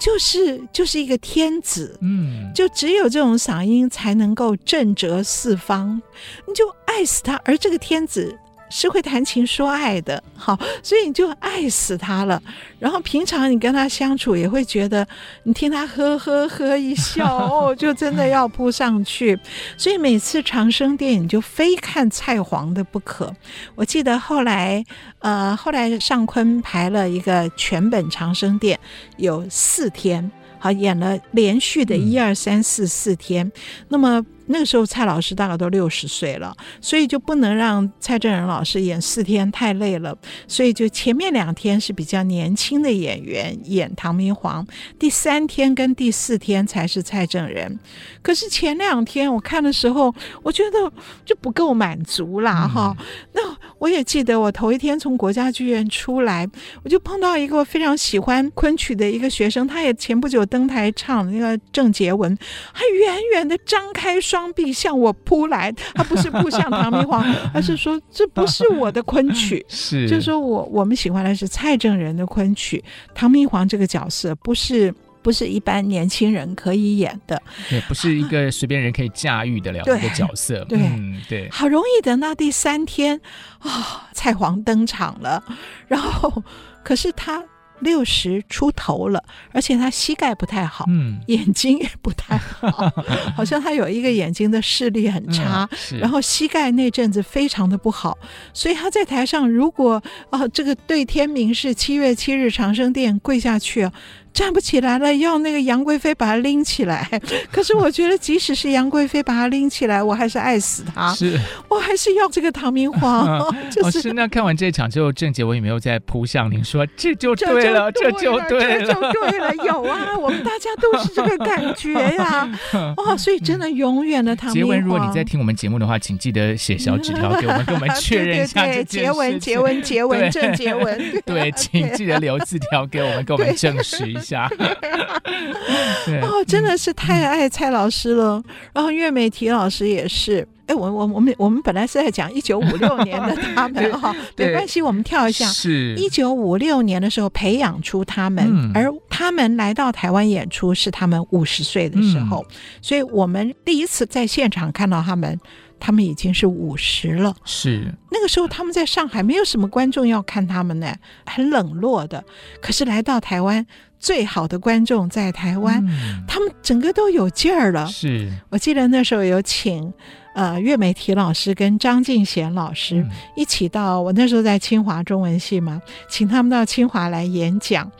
[0.00, 6.02] 就是就是一个天子，嗯，就只有这种嗓音才能够震慑四方，
[6.46, 7.40] 你就爱死他。
[7.44, 8.38] 而这个天子。
[8.72, 12.42] 是会谈情说爱的，好，所以你就爱死他了。
[12.78, 15.06] 然后平常你跟他相处，也会觉得
[15.42, 19.38] 你听他呵呵呵一笑， 哦，就真的要扑上去。
[19.76, 23.30] 所以每次长生殿，你就非看蔡黄的不可。
[23.74, 24.82] 我记得后来，
[25.18, 28.80] 呃，后来上昆排了一个全本长生殿，
[29.18, 33.52] 有四天，好，演了连续的一二三四四天。
[33.88, 34.24] 那么。
[34.46, 40.16] 那个时候蔡老师大概都六十岁了，所以就不能让蔡正仁老师演四天太累了，
[40.48, 44.66] 所以就前面两天是比较年轻的演员演唐明皇，
[44.98, 47.78] 第三天跟第四天才是蔡正仁。
[48.22, 50.92] 可是前两天我看的时候，我觉得
[51.24, 52.96] 就不够满足啦哈。
[53.32, 56.48] 那我也记得我头一天从国家剧院出来，
[56.82, 62.36] 我就碰到一个非常喜欢昆曲的一个学生，他也前不久登台唱那个郑洁文，
[62.72, 64.20] 还远远的张开。
[64.32, 70.08] 双臂向我扑来， 他不是扑向唐明皇， 而是说这不是我的昆曲，是。
[70.08, 72.82] 就是说我我们喜欢的是蔡正仁的昆曲，
[73.14, 74.90] 唐明皇这个角色不是
[75.20, 83.20] 不是一般年轻人可以演的，也不是一个随便人可以驾驭得了的角色，对、嗯、对，好容易等到第三天
[83.58, 85.44] 啊、哦，蔡皇登场了，
[85.86, 86.42] 然后
[86.82, 87.44] 可是他。
[87.82, 92.90] 六十出头了，而且他膝盖不太好，嗯，眼睛也不太好，
[93.36, 98.16] 好像他有一个眼睛的视力很差，嗯、然后膝盖那阵子非常的不好，
[98.52, 103.92] 所以他在台上如果啊这个对天明是七月七日长生殿跪下去啊。
[104.32, 107.08] 站不起来了，要那个杨贵妃把他拎起来。
[107.52, 111.12] 可是我觉得，即使是杨贵妃把他拎起来，我还是爱死他。
[111.14, 113.22] 是，我还是要这个唐明皇。
[113.70, 119.54] 就是、哦、是那看完这一场之后，郑洁文有没有在扑向您说 这就对了，这就对了，这就对了？
[119.64, 122.94] 有啊，我们大家都是这个感觉呀、啊。
[122.96, 124.70] 哦，所以真的永远的唐明皇。
[124.70, 128.84] 杰文，如果你在听我们节目的话，请记得写小纸条给我们，给我们确认一下这件事。
[128.84, 131.22] 洁文，杰文，杰文，郑杰文。
[131.24, 134.21] 对，请记得留字条给我们，给我们证实一下。
[134.22, 134.48] 下
[136.22, 138.38] 哦，真的是太爱蔡老师了。
[138.38, 138.44] 嗯、
[138.74, 140.46] 然后岳美缇老师也是。
[140.66, 145.44] 哎，我我我们我们本来是在讲一九五六年的他们 哈， 没关系，我们跳一下。
[145.46, 155.38] 是一九五六年的时候培养出他们，嗯、而他们来到台湾演出是他们五十岁的时候，嗯、所以我们第一次在现场看到他们。
[155.84, 160.94] 他们已经是五十了，是那个时候他们在上海没有什么观众要看他们呢，
[161.26, 162.22] 很冷落的。
[162.60, 163.66] 可是来到台湾，
[163.98, 167.84] 最好的观众在台湾，嗯、他们整个都有劲儿了。
[167.88, 169.92] 是我记得那时候有请
[170.36, 173.04] 呃岳美缇老师跟张敬贤老师
[173.34, 177.90] 一起到，我那时候在清华中文系嘛，请他们到清华来演讲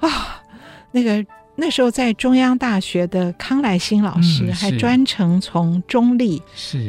[0.00, 0.40] 啊，
[0.92, 1.22] 那个。
[1.58, 6.40] 那时候在中央大学的康来新老师还专程从中立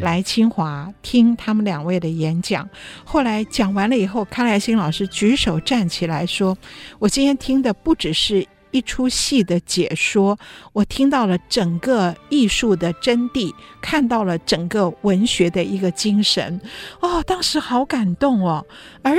[0.02, 2.70] 来清华听他们两位的演讲。
[3.06, 6.58] 后来讲完了以后，康来新老师举手站起来说
[7.00, 10.38] ：“我今天听的不只是一出戏的解说，
[10.74, 16.60] 我听到了整个艺术的真谛，看到了整个文学的一个精神。”
[17.00, 18.66] 哦，当时好感动哦。
[19.02, 19.16] 而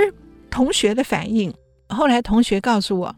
[0.50, 1.52] 同学的反应，
[1.88, 3.14] 后来同学告诉我。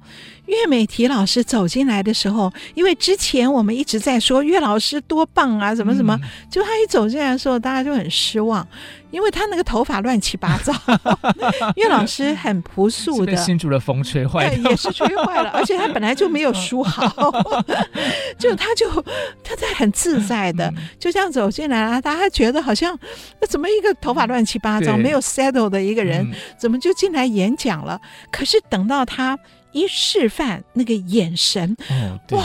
[0.46, 8.66] 岳美缇老师走进来的时候，因为之前我们一直在说岳老师多棒啊，怎么怎么，嗯、就他一走进来的时候，大家就很失望，
[9.10, 10.72] 因为他那个头发乱七八糟。
[11.76, 17.30] 岳老师很朴素的，新竹的风吹坏了，也是吹坏了， 而且他本来就没有梳好，
[18.38, 18.90] 就他就
[19.42, 22.98] 他在很自在的就这样走进来了，大家觉得好像
[23.40, 28.00] 那怎么一个头发乱七八糟、没有 settle 的一个人，怎么就进来演讲了？
[28.30, 29.38] 可是等到他。
[29.72, 32.42] 一示范那个眼神，哦、哇！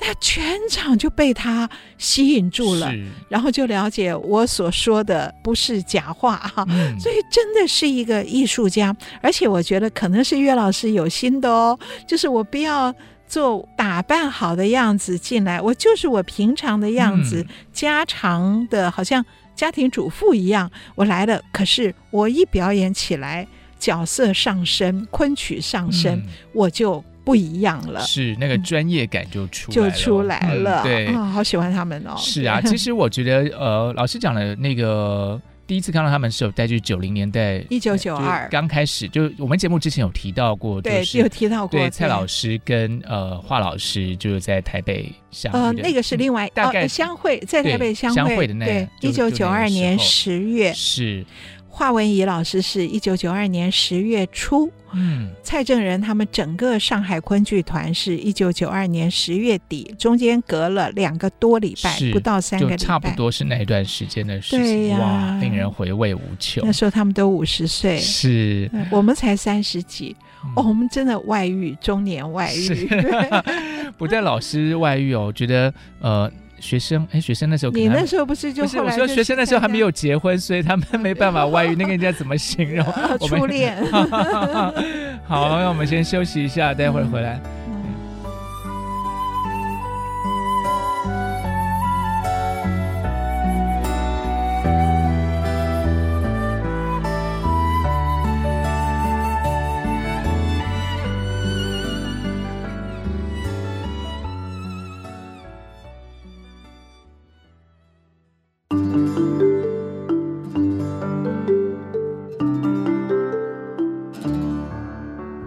[0.00, 2.90] 那全场就被他吸引住了，
[3.28, 6.64] 然后就了解我所说的不是假话哈。
[6.68, 12.94] 嗯、所以真的是一个艺术家，而且我觉得可能是岳老师有心的哦，就是我不要
[13.28, 19.24] 做打扮好的样子进来，我就是我平常的样子，嗯、家常的，好像
[19.54, 21.40] 家庭主妇一样，我来了。
[21.52, 23.46] 可是我一表演起来。
[23.80, 26.22] 角色上升，昆曲上升，嗯、
[26.52, 28.00] 我就不一样了。
[28.00, 30.82] 是那个专业感就出来就出来了。
[30.82, 32.16] 嗯、对、哦，好喜欢他们哦。
[32.18, 41.78] 是啊，其实我觉得，呃，老师讲的那个第一次看到他们是有带去九零年代，一九九二刚开始，就我们节目之前有提到过，对，有提到过。
[41.78, 51.24] 对，蔡老师跟呃华老师就是在台北相呃，那个是另外大概、呃、相会在台北相会，相会的那对，一九九二年十月是。
[51.72, 66.62] 华文怡老师是一九九二年十月初，嗯，蔡正仁他们整个上海昆剧团是一九九二年十月底，中间隔了两个多礼拜，不到三个礼拜，差不多是那一段时间的事情，对呀、哇，令人回味无穷。
[66.66, 68.70] 那时候他们都五十岁，是。
[68.90, 70.14] 我们才三十几，
[70.44, 72.90] 嗯、哦，我们真的外遇，中年外遇，
[73.96, 76.30] 不但老师外遇哦，我觉得呃。
[76.60, 79.02] 学生哎，学生那时候，你那时候不是就后来就？
[79.02, 81.74] 我说学生那时候还没有结婚，所以他们没办法外遇。
[81.74, 82.86] 那个人家怎么形容？
[83.26, 83.76] 初恋。
[85.26, 87.40] 好，那我们先休息一下，待会儿回来。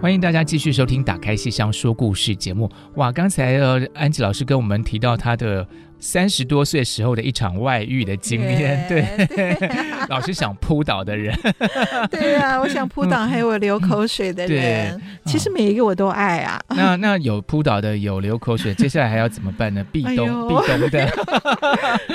[0.04, 2.70] 欢迎大家继续收听《打开信箱说故事》节目。
[2.96, 5.66] 哇，刚才呃，安吉老师跟我们提到他的。
[6.04, 9.56] 三十多岁时候的一场外遇的经验，对，对
[10.10, 11.34] 老是想扑倒的人，
[12.12, 16.62] 对呀、啊，我想扑倒还有我流口水的人，嗯、 其实每一个我都爱啊。
[16.68, 19.82] 那那有扑倒的，有流口水，接下来还要怎么办呢？
[19.90, 21.10] 壁咚，壁咚的，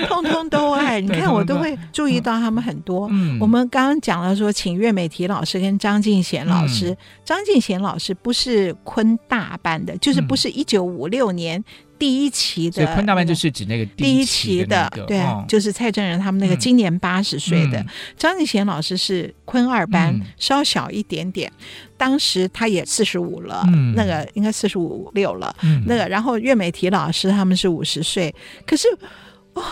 [0.08, 1.02] 通通都爱。
[1.02, 3.08] 你看我都会注意到他们很多。
[3.12, 6.92] 嗯，我们刚刚讲了说，请岳美缇老师跟张敬贤老师。
[6.92, 11.64] 嗯、张敬贤老师不是昆大班的，就是不是一九五六年。
[12.00, 17.86] 第一期的，昆大班就是指那个第一期的，对，就是蔡正仁他们那个今年八十岁的
[18.18, 21.52] 张敬贤老师是昆二班，稍小一点点，
[21.98, 23.64] 当时他也四十五了，
[23.96, 25.54] 那个应该四十五六了，
[25.86, 28.34] 那个然后岳美缇老师他们是五十岁，
[28.66, 28.88] 可是
[29.54, 29.64] 哦。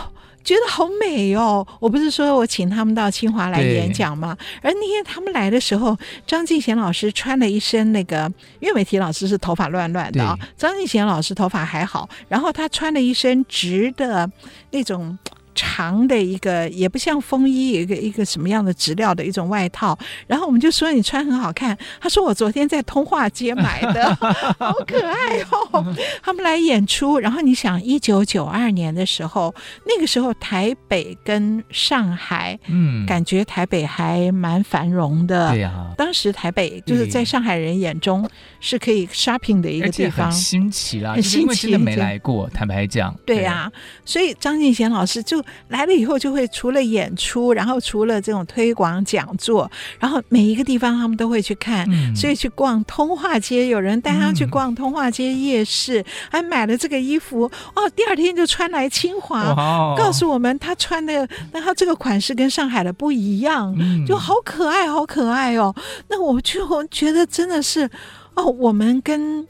[0.48, 1.66] 觉得好美哦！
[1.78, 4.34] 我不是说我请他们到清华来演讲吗？
[4.62, 5.94] 而那天他们来的时候，
[6.26, 14.30] 张敬贤老师穿了一身那个，岳美缇老师是头发乱乱的啊、哦，张敬贤老师头发还好，然后他穿了一身直的
[14.70, 15.18] 那种。
[15.58, 19.98] 长的一个也不像风衣，一个一个什么样的质料的一种外套，
[20.28, 21.76] 然后我们就说你穿很好看。
[22.00, 24.14] 他说我昨天在通化街买的，
[24.56, 25.84] 好可爱哦。
[26.22, 29.52] 他们来演出，然后你想一九九二年的时候，
[29.84, 35.50] 那个时候台北跟上海，嗯，感觉台北还蛮繁荣的。
[35.50, 38.28] 对呀，当时台北就是在上海人眼中
[38.60, 43.12] 是可以 shopping 的一个地方，很新奇啦，很新奇，真的没来过，坦白讲。
[43.26, 43.72] 对呀，
[44.04, 45.44] 所以张敬贤老师就。
[45.68, 65.74] 来了以后就会除了演出，然后除了这种推广讲座，然后每一个地方他们都会去看，嗯、所以去逛通化街，有人带他去逛通化街夜市，嗯、还买了这个衣服哦，第二天就穿来清华，哦、告诉我们他穿的那他这个款式跟上海的不一样，嗯、就好可爱，好可爱哦。
[66.08, 67.88] 那我就觉得真的是
[68.34, 69.40] 哦，我们跟、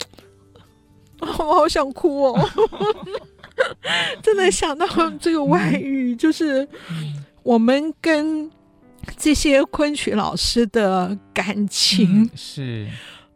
[1.19, 2.49] 哦、我好想哭哦。
[4.21, 4.87] 真的想到
[5.19, 6.67] 这个外遇，就是
[7.43, 8.49] 我们跟
[9.17, 12.87] 这些昆曲老师的感情是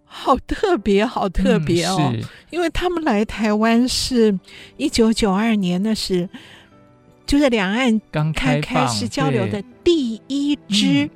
[0.04, 2.14] 好特别，好特别哦。
[2.50, 4.38] 因为他们来台湾是
[4.78, 6.30] 一九九二年，那是
[7.26, 11.10] 就是两岸刚开开始交流的第一支。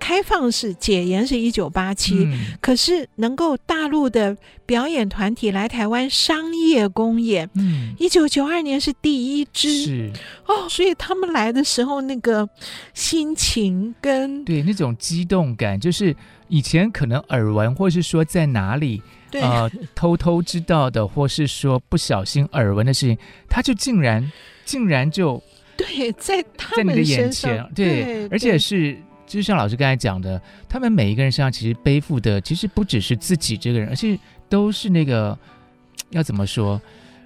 [0.00, 2.26] 开放式解严是一九八七，
[2.60, 4.36] 可是能够大陆的
[4.66, 10.10] 表演团体来台湾商业公演，嗯，一九九二年是第一支，是。
[10.46, 12.48] 哦，所以他们来的时候那个
[12.94, 16.16] 心情跟对那种激动感，就是
[16.48, 19.42] 以前可能耳闻或是说在哪里对。
[19.42, 24.32] 呃偷偷知道的，或是说不小心耳闻的事情，他就竟然
[24.64, 25.40] 竟然就
[25.76, 28.96] 对在他们的眼前，对，对而且是。
[29.30, 34.18] 就像老师刚才讲的，他们每一个人身上其实背负的，其实不只是自己这个人，而且
[34.48, 35.38] 都是那个
[36.10, 36.80] 要怎么说，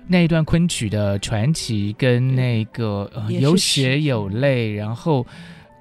[0.06, 5.26] 那一段昆曲的传奇，跟那个、呃、有血有泪，然后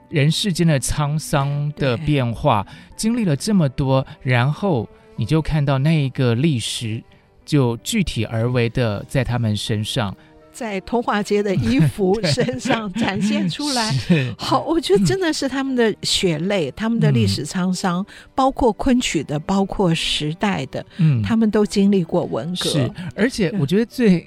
[0.08, 2.66] 人世间的沧桑的变化，
[2.96, 7.04] 经历了这么多，然后你就看到那一个历史，
[7.44, 10.16] 就具体而为的在他们身上。
[10.54, 13.92] 在通化街的衣服 身上展现出来，
[14.38, 22.70] 好，我觉得真的是他们的血泪，他们的历史沧桑，包括昆曲的，包括时代的，嗯，他们都经历过文革。
[22.70, 24.26] 是，而且我觉得最，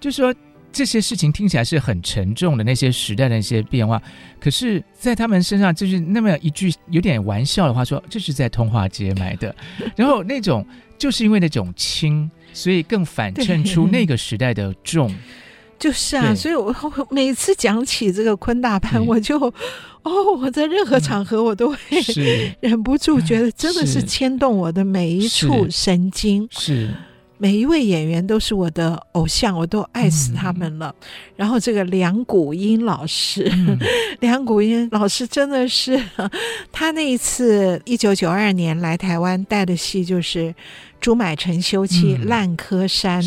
[0.00, 0.32] 就是说
[0.70, 4.00] 这些事情听起来是很沉重的，那些时代的一些变化，
[4.38, 9.54] 可是，在他们身上就是那么一句有点玩笑的话，说这是在通化街买的，
[9.96, 10.64] 然后那种
[10.96, 15.12] 就是因为那种轻，所以更反衬出那个时代的重。
[15.78, 16.74] 就是啊，所以我
[17.10, 19.38] 每次讲起这个昆大班，我就
[20.02, 21.78] 哦，我在任何场合我都会
[22.60, 26.48] 忍不住觉得真的是牵动我的每一处神经。
[26.50, 26.88] 是，
[27.38, 30.94] 每一位演员都是我的偶像，我都爱死他们了。
[31.36, 33.50] 然后这个梁谷音老师，
[34.20, 36.02] 梁谷音老师真的是，
[36.72, 40.54] 他那一次一九九二年来台湾带的戏就是。
[40.98, 43.22] 朱买臣休妻《烂柯山》，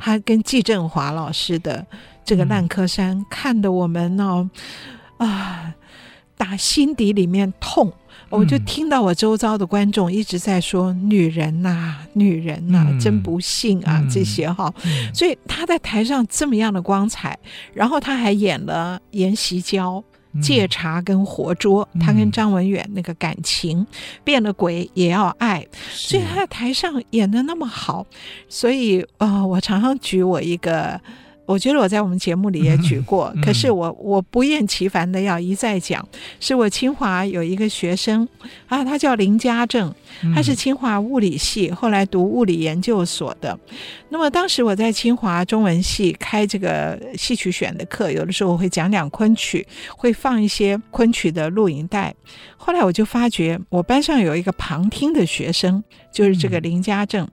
[0.00, 1.86] 他跟季振华老师的
[2.24, 4.50] 这个《烂柯山》，看得我们哦
[5.18, 5.72] 啊，
[6.36, 7.92] 打心底里面痛。
[8.32, 14.72] 我就听到我周遭的观众一直在说：“女人呐，女人呐，真不幸啊！”这些哈，
[15.12, 17.38] 所以他在台上这么样的光彩，
[17.74, 20.02] 然后他还演了严锡娇。
[20.40, 23.86] 借茶跟活捉，他跟张文远那个感情，嗯、
[24.24, 28.06] 变了鬼也要爱，所以他在台上演的那么好，
[28.48, 30.98] 所以啊、呃，我常常举我一个。
[31.52, 36.02] 我觉得我在我们节目里也举 过，可是我我不厌其烦的要一再讲，
[36.40, 38.26] 是我清华有一个学生
[38.68, 39.94] 啊，他叫林家正，
[40.34, 43.58] 他是清华物理系，后来读物理研究所的。
[44.08, 52.14] 那么当时我在清华中文系开这个戏曲选的课，有的时候我会讲讲昆曲，会放一些昆曲的录影带。
[52.56, 57.28] 后来我就发觉，我班上有一个旁听的学生，就是这个林家正。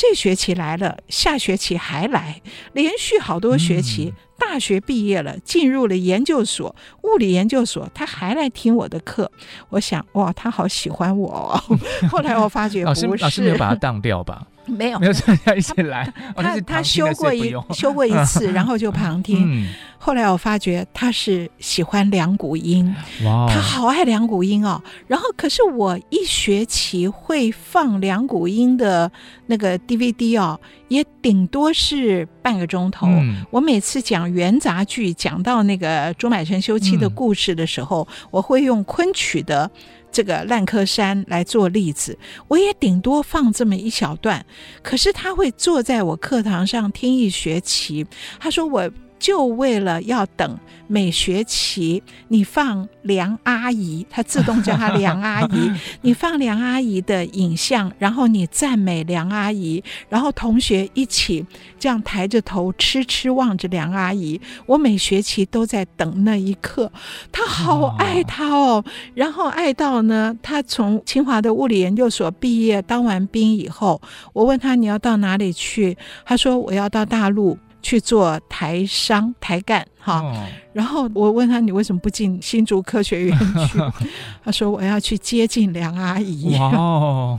[0.00, 2.40] 这学期来了，下学期还来，
[2.72, 4.14] 连续好多学期。
[4.16, 9.30] 嗯大学毕业了，进入了研究所，物理研究所，他还来听我的课。
[9.68, 11.76] 我想，哇，他好喜欢我哦。
[12.08, 14.46] 后来我发觉不是，老师，老师没有把他当掉吧？
[14.66, 16.12] 没有，没有，大家一起来。
[16.36, 19.44] 他他修过一修过一次， 然后就旁听。
[19.46, 19.68] 嗯
[20.02, 22.86] 后来我发觉他是喜欢两股音，
[23.22, 24.82] 哇，他好爱两股音哦。
[25.06, 29.12] 然后可是我一学期会放两股音的
[29.44, 30.58] 那个 DVD 哦，
[30.88, 33.08] 也顶多是半个钟头。
[33.08, 39.70] 嗯、我每次讲元杂剧，讲到那个朱买臣休妻的故事的时候，嗯、我会用昆曲的
[40.10, 44.44] 这个烂柯山来做例子，我也顶多放这么一小段。
[44.82, 48.06] 可是他会坐在我课堂上听一学期，
[48.38, 48.90] 他说我。
[49.20, 50.58] 就为了要等
[50.88, 55.70] 每学期你放梁阿姨，他自动叫她梁阿姨，
[56.02, 61.46] 你放梁阿姨的影像，然后你赞美梁阿姨，然后同学一起
[61.78, 64.40] 这样抬着头痴痴望着梁阿姨。
[64.66, 66.90] 我每学期都在等那一刻，
[67.30, 68.82] 他好爱她哦，
[69.14, 74.00] 然后爱到呢，他从清华的物理研究所毕业，当完兵以后，
[74.32, 77.58] 我问他你要到哪里去，他说我要到大陆。
[77.82, 79.86] 去做台商台干。
[80.02, 83.38] 哈，哦、然后我问他，你为什么不进新竹科学院
[83.68, 83.78] 去？
[84.42, 86.56] 他说我要去接近梁阿姨。
[86.56, 87.38] 哦，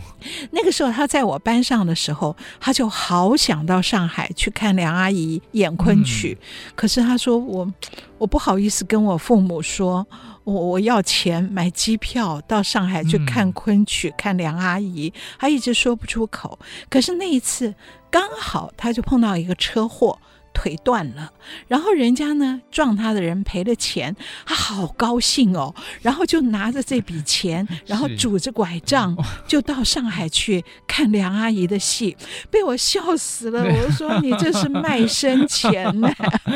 [0.52, 7.74] 那个时候他在我班上的时候，他就好想到上海去看梁阿姨演昆曲，嗯、可是他说我
[8.20, 10.06] 我不好意思跟我父母说，
[10.44, 16.60] 我我要钱买机票到上海去看昆曲，嗯、看梁阿姨，他一直说不出口。
[16.90, 17.74] 可是那一次
[18.12, 20.20] 刚好他就碰到一个车祸。
[20.54, 21.32] 腿断了，
[21.68, 29.16] 然后人家呢撞他的人赔了钱，他好高兴哦，然后就拿着这笔钱， 然后拄着拐杖
[29.48, 32.16] 就到上海去看梁阿姨的戏，
[32.50, 33.64] 被我笑死了。
[33.64, 36.10] 我说你这是卖身钱呢。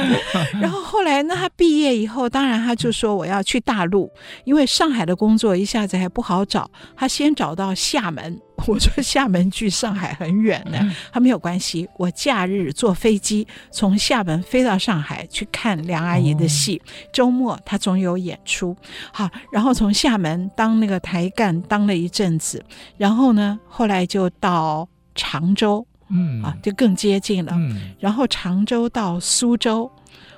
[0.61, 4.11] 然后后来呢，他毕业以后，当然他就说我要去大陆，
[4.43, 8.39] 因为上海的工作一下子还不好找，他先找到厦门。
[8.67, 11.87] 我说 厦门距上海很远呢，他没有关系。
[11.97, 16.81] 我假日坐飞机从厦门飞到上海去看梁阿姨的戏，
[17.13, 18.75] 周末她总有演出。
[19.11, 22.63] 好，然后从厦门当那个台干当了一阵子，
[22.97, 27.53] 然后呢，后来就到常州，嗯啊，就更接近了。
[27.99, 29.91] 然后常州到苏州，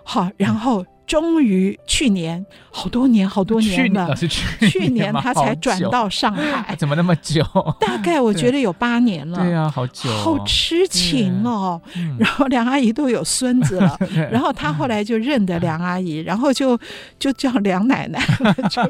[0.04, 0.86] 好，然后。
[1.08, 2.46] 终于去年
[2.78, 4.28] 好多年好多年了，去
[4.60, 7.44] 年，去年他才转到上海， 怎么那么久？
[7.80, 9.40] 大概我觉得有八年了。
[9.40, 11.82] 对啊，好久，好痴情哦。
[12.20, 13.98] 然后梁阿姨都有孙子了，
[14.32, 16.78] 然后他后来就认得梁阿姨，然后就
[17.18, 18.20] 就叫梁奶奶，
[18.70, 18.82] 就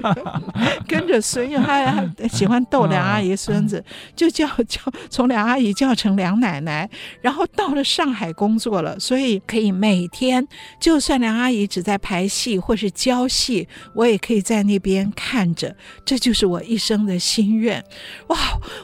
[0.88, 1.86] 跟着孙，因为他
[2.18, 3.84] 他喜欢逗梁阿姨孙子，
[4.16, 6.90] 就叫叫从梁阿姨叫成梁奶奶。
[7.22, 10.46] 然后到了上海工作了，所以可以每天，
[10.80, 11.96] 就算梁阿姨只在。
[12.08, 15.76] 排戏或是教戏，我也可以在那边看着，
[16.06, 17.84] 这就是我一生的心愿。
[18.28, 18.38] 哇！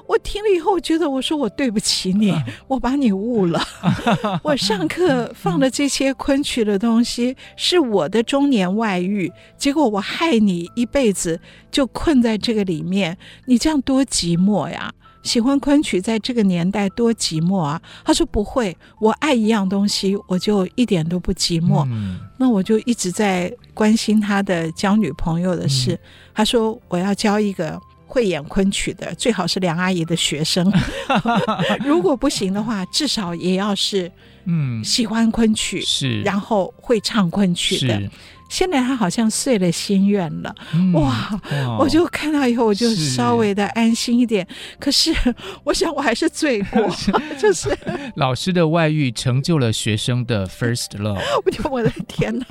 [0.08, 2.34] 我听了以后，我觉得我说我对不起你，
[2.68, 3.62] 我把你误了。
[4.44, 11.39] 我上课放的这些昆曲的东西是我的中年外遇，结果我害你一辈子
[11.72, 14.94] 就困在这个里面，你这样多寂寞呀！
[15.24, 17.82] 喜欢昆曲，在这个年代多寂寞啊！
[18.03, 21.86] 他说不会，我爱一样东西，我就一点都不寂寞。
[21.89, 25.93] 嗯、那我就一直在关心他的交女朋友的事。
[25.93, 25.99] 嗯、
[26.36, 30.71] 他说我要交一个会演昆曲的，最好是梁阿姨的学生。
[31.84, 34.11] 如果不行的话，至少也要是
[34.45, 38.01] 嗯喜欢昆曲，是然后会唱昆曲的。
[38.50, 41.30] 现在他好像遂了心愿了，嗯、哇！
[41.68, 44.48] 哇我就看到以后，我就稍微的安心一点。
[44.50, 45.14] 是可是，
[45.64, 46.89] 我想我还是罪过，
[47.39, 47.76] 就是
[48.16, 51.20] 老师的外遇成就了学生的 first love。
[51.46, 52.46] 我就我的天哪！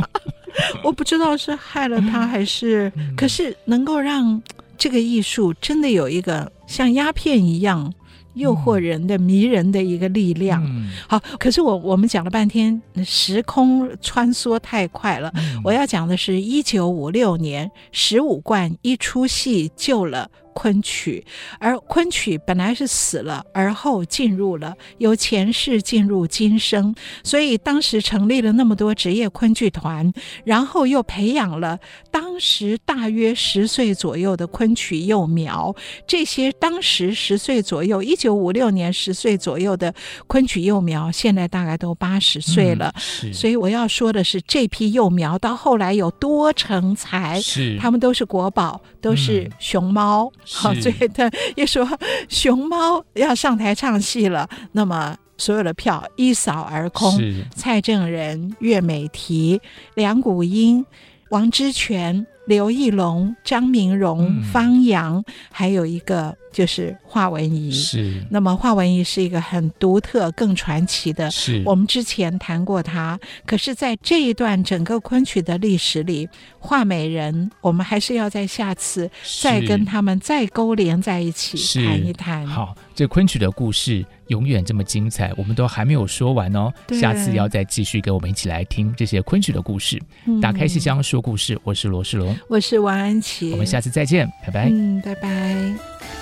[0.83, 4.43] 我不知道是害了他还是，嗯、可是能够让
[4.77, 7.93] 这个艺术真的有一个像鸦片一样。
[8.35, 10.65] 诱惑人的、迷人的一个力量。
[10.65, 15.31] 嗯、好，可是我我们讲了半天，时空穿梭太快了。
[15.37, 20.31] 嗯、我要讲的是一九五六年，十五贯一出戏救了。
[20.55, 21.25] 昆曲，
[21.59, 26.95] 而昆曲本来是死了，而后进入了由前世进入今生，
[27.25, 30.13] 所以当时成立了那么多职业昆剧团，
[30.45, 31.79] 然后又培养了
[32.11, 35.75] 当时大约十岁左右的昆曲幼苗。
[36.07, 39.95] 这些当时十岁左右，一九五六年十岁左右的
[40.27, 42.93] 昆曲幼苗，现在大概都八十岁了。
[43.25, 50.31] 嗯、所以我要说的是，这批幼苗到后来有多成才，是他们都是国宝，都是熊猫。
[50.45, 51.87] 好，所以他一说
[52.29, 57.21] 熊猫要上台唱戏了，那么所有的票一扫而空。
[57.55, 59.61] 蔡正仁、岳美缇、
[59.95, 60.85] 梁谷英、
[61.31, 66.37] 王之权、刘义龙、张明荣、嗯、方洋，还有一个。
[66.53, 68.23] 就是华文怡，是。
[68.31, 71.31] 那么华文怡是一个很独特、更传奇的。
[71.31, 71.63] 是。
[71.65, 76.29] 我们之前谈过它，可是，在这一段整个昆曲的历史里，
[76.59, 82.47] 画美人，我们还是要在下次再跟他们再勾连在一起谈一谈。
[82.47, 86.73] 好，这昆曲的故事永远这么精彩，我们都还没有说完哦。
[86.91, 90.01] 下次要再继续跟我们一起来听这些昆曲的故事。
[90.27, 94.69] 嗯、打开戏箱说故事，我是罗世龙，我是王安琪，我们下次再见，拜拜。
[94.71, 96.22] 嗯，拜拜。